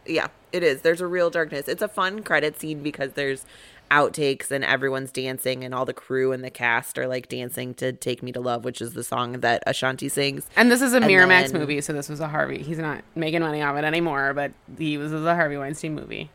[0.06, 0.80] Yeah, it is.
[0.82, 1.68] There's a real darkness.
[1.68, 3.44] It's a fun credit scene because there's
[3.90, 7.92] outtakes and everyone's dancing and all the crew and the cast are like dancing to
[7.92, 10.46] Take Me to Love, which is the song that Ashanti sings.
[10.56, 12.62] And this is a And Miramax then- movie, so this was a Harvey.
[12.62, 16.30] He's not making money off it anymore, but he was a Harvey Weinstein movie.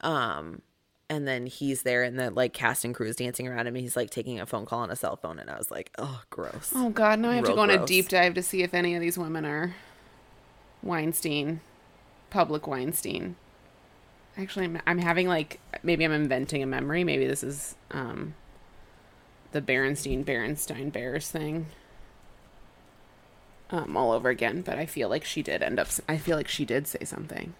[0.00, 0.62] Um
[1.10, 3.82] and then he's there and the like cast and crew is dancing around him and
[3.82, 6.22] he's like taking a phone call on a cell phone and I was like, "Oh,
[6.30, 8.62] gross." Oh God, now I have to Real go on a deep dive to see
[8.62, 9.74] if any of these women are
[10.82, 11.60] Weinstein,
[12.30, 13.36] public Weinstein.
[14.36, 17.04] Actually, I'm, I'm having like maybe I'm inventing a memory.
[17.04, 18.34] Maybe this is um,
[19.52, 21.66] the Berenstein Berenstein Bears thing.
[23.70, 25.88] Um, all over again, but I feel like she did end up.
[26.08, 27.54] I feel like she did say something.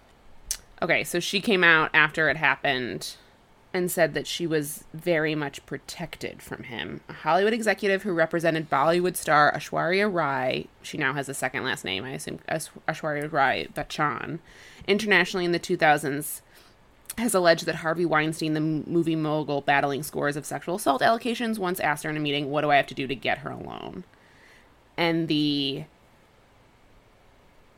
[0.83, 3.17] Okay, so she came out after it happened
[3.75, 7.01] and said that she was very much protected from him.
[7.09, 11.85] A Hollywood executive who represented Bollywood star Aishwarya Rai, she now has a second last
[11.85, 14.39] name, I assume Aishwarya Rai Bachchan,
[14.87, 16.41] internationally in the 2000s,
[17.19, 21.81] has alleged that Harvey Weinstein, the movie mogul battling scores of sexual assault allegations, once
[21.81, 24.05] asked her in a meeting, What do I have to do to get her alone?
[24.97, 25.85] And the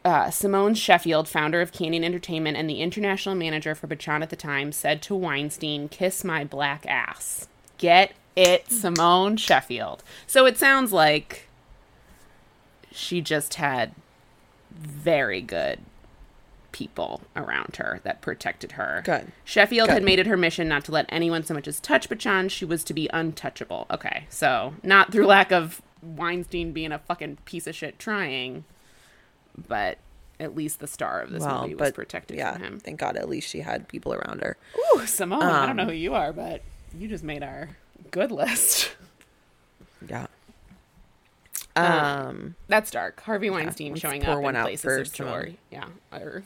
[0.05, 4.37] uh, Simone Sheffield, founder of Canyon Entertainment and the international manager for Bachchan at the
[4.37, 7.49] time, said to Weinstein, Kiss my black ass.
[7.77, 10.03] Get it, Simone Sheffield.
[10.27, 11.49] So it sounds like
[12.91, 13.95] she just had
[14.71, 15.81] very good
[16.77, 19.01] people around her that protected her.
[19.05, 19.33] Good.
[19.45, 22.51] Sheffield had made it her mission not to let anyone so much as touch Bachchan.
[22.51, 23.87] She was to be untouchable.
[23.91, 28.65] Okay, so not through lack of Weinstein being a fucking piece of shit trying,
[29.69, 29.97] but
[30.39, 32.79] at least the star of this Well, movie was but protected yeah, from him.
[32.81, 34.59] thank God at least she had people around her.
[34.95, 36.61] Ooh, Simone, I don't know Um, who you are, but
[36.99, 37.71] you just made our
[38.11, 38.95] good list.
[40.07, 40.27] Yeah.
[41.75, 43.23] Um, Um That's dark.
[43.23, 45.57] Harvey Weinstein let's showing up one in places of joy.
[45.71, 46.45] Yeah, or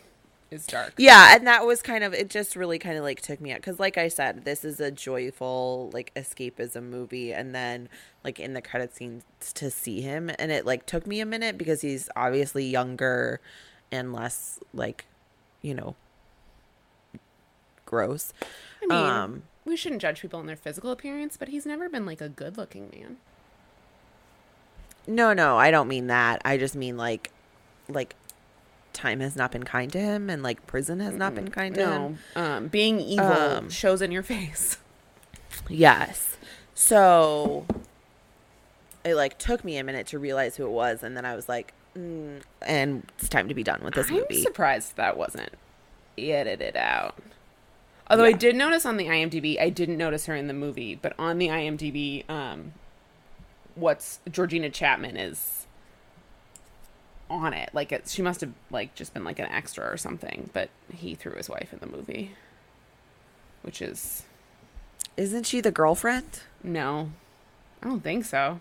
[0.51, 0.95] is dark.
[0.97, 2.29] Yeah, and that was kind of it.
[2.29, 4.91] Just really kind of like took me out because, like I said, this is a
[4.91, 7.89] joyful like escapism movie, and then
[8.25, 9.25] like in the credit scenes
[9.55, 13.41] to see him, and it like took me a minute because he's obviously younger
[13.93, 15.07] and less like,
[15.63, 15.95] you know,
[17.87, 18.33] gross.
[18.83, 22.07] I mean, Um, we shouldn't judge people on their physical appearance, but he's never been
[22.07, 23.19] like a good-looking man.
[25.07, 26.41] No, no, I don't mean that.
[26.45, 27.31] I just mean like,
[27.89, 28.15] like,
[28.93, 31.91] time has not been kind to him, and like prison has not been kind to
[31.91, 32.19] him.
[32.37, 34.79] Um, being evil Um, shows in your face.
[35.69, 36.37] Yes.
[36.75, 37.67] So
[39.05, 41.49] it like took me a minute to realize who it was, and then I was
[41.49, 44.43] like, mm, and it's time to be done with this I'm movie.
[44.43, 45.51] surprised that wasn't
[46.19, 47.17] edited out.
[48.11, 51.13] Although I did notice on the IMDb, I didn't notice her in the movie, but
[51.17, 52.73] on the IMDb, um,
[53.77, 55.60] what's Georgina Chapman is
[57.31, 57.71] on it.
[57.73, 60.51] Like it, she must have like just been like an extra or something.
[60.53, 62.33] But he threw his wife in the movie,
[63.63, 64.25] which is
[65.17, 66.41] Isn't she the girlfriend?
[66.63, 67.11] no,
[67.83, 68.61] I don't think so.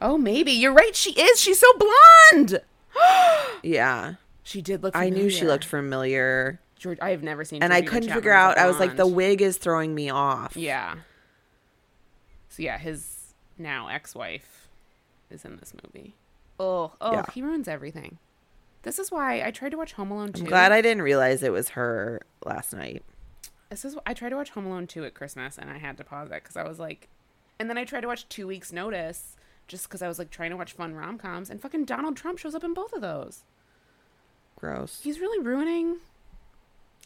[0.00, 0.94] Oh, maybe you're right.
[0.96, 1.40] She is.
[1.40, 2.60] She's so blonde.
[3.62, 4.14] Yeah.
[4.44, 4.96] She did look.
[4.96, 5.52] I knew she familiar.
[5.52, 7.62] looked familiar, George, I have never seen.
[7.62, 8.58] and I Georgina couldn't Chapman figure as out.
[8.58, 9.14] I was like, the blonde.
[9.16, 10.56] wig is throwing me off.
[10.56, 10.94] Yeah.
[12.48, 14.68] So yeah, his now ex-wife
[15.30, 16.14] is in this movie.
[16.58, 17.24] Oh, oh, Yeah.
[17.32, 18.18] he ruins everything.
[18.82, 20.42] This is why I tried to watch Home Alone 2.
[20.42, 23.02] I'm glad I didn't realize it was her last night.
[23.70, 26.04] This is I tried to watch Home Alone 2 at Christmas and I had to
[26.04, 27.08] pause it cuz I was like
[27.58, 29.36] and then I tried to watch 2 weeks notice
[29.66, 32.54] just cuz I was like trying to watch fun rom-coms and fucking Donald Trump shows
[32.54, 33.44] up in both of those.
[34.56, 35.00] Gross.
[35.02, 35.98] He's really ruining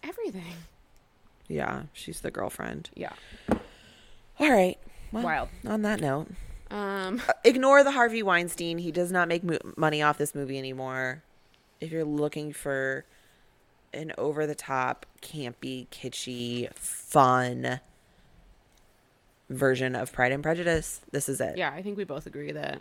[0.05, 0.55] everything.
[1.48, 2.90] Yeah, she's the girlfriend.
[2.94, 3.12] Yeah.
[4.38, 4.78] All right.
[5.11, 5.48] Well, Wild.
[5.66, 6.28] On that note,
[6.73, 8.79] Um, ignore the Harvey Weinstein.
[8.79, 11.23] He does not make mo- money off this movie anymore.
[11.81, 13.05] If you're looking for
[13.93, 17.81] an over the top, campy, kitschy, fun
[19.51, 21.59] version of Pride and Prejudice, this is it.
[21.59, 22.81] yeah, I think we both agree that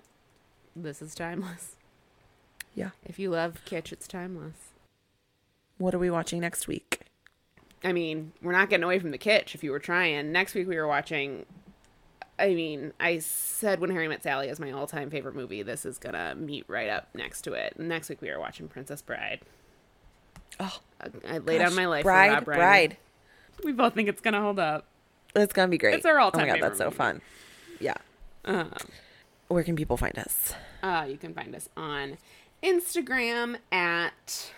[0.76, 1.76] this is timeless.
[2.74, 2.92] Yeah.
[3.04, 4.56] If you love kitsch, it's timeless.
[5.78, 7.02] What are we watching next week?
[7.84, 10.32] I mean, we're not getting away from the kitsch if you were trying.
[10.32, 11.46] Next week we were watching.
[12.42, 15.62] I mean, I said When Harry Met Sally is my all time favorite movie.
[15.62, 17.80] This is gonna meet right up next to it.
[17.80, 19.42] Next week we are watching Princess Bride.
[20.60, 22.56] Oh, I, I laid down my life Bride, for Rob Reiner.
[22.56, 22.98] Bride.
[23.64, 24.88] We both think it's gonna hold up.
[25.36, 25.94] It's gonna be great.
[25.94, 27.22] It's our all-time Oh my god, that's so fun.
[27.80, 27.96] Yeah.
[28.44, 28.74] Um,
[29.48, 30.54] Where can people find us?
[30.82, 32.18] Uh, you can find us on
[32.64, 34.52] Instagram at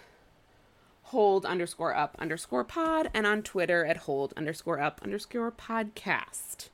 [1.03, 6.69] hold underscore up underscore pod and on Twitter at hold underscore up underscore podcast.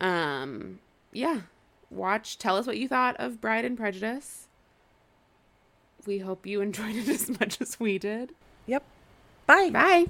[0.00, 0.80] Um,
[1.12, 1.42] yeah.
[1.90, 4.48] Watch, tell us what you thought of Bride and Prejudice.
[6.06, 8.32] We hope you enjoyed it as much as we did.
[8.66, 8.84] Yep.
[9.46, 9.70] Bye.
[9.70, 10.06] Bye.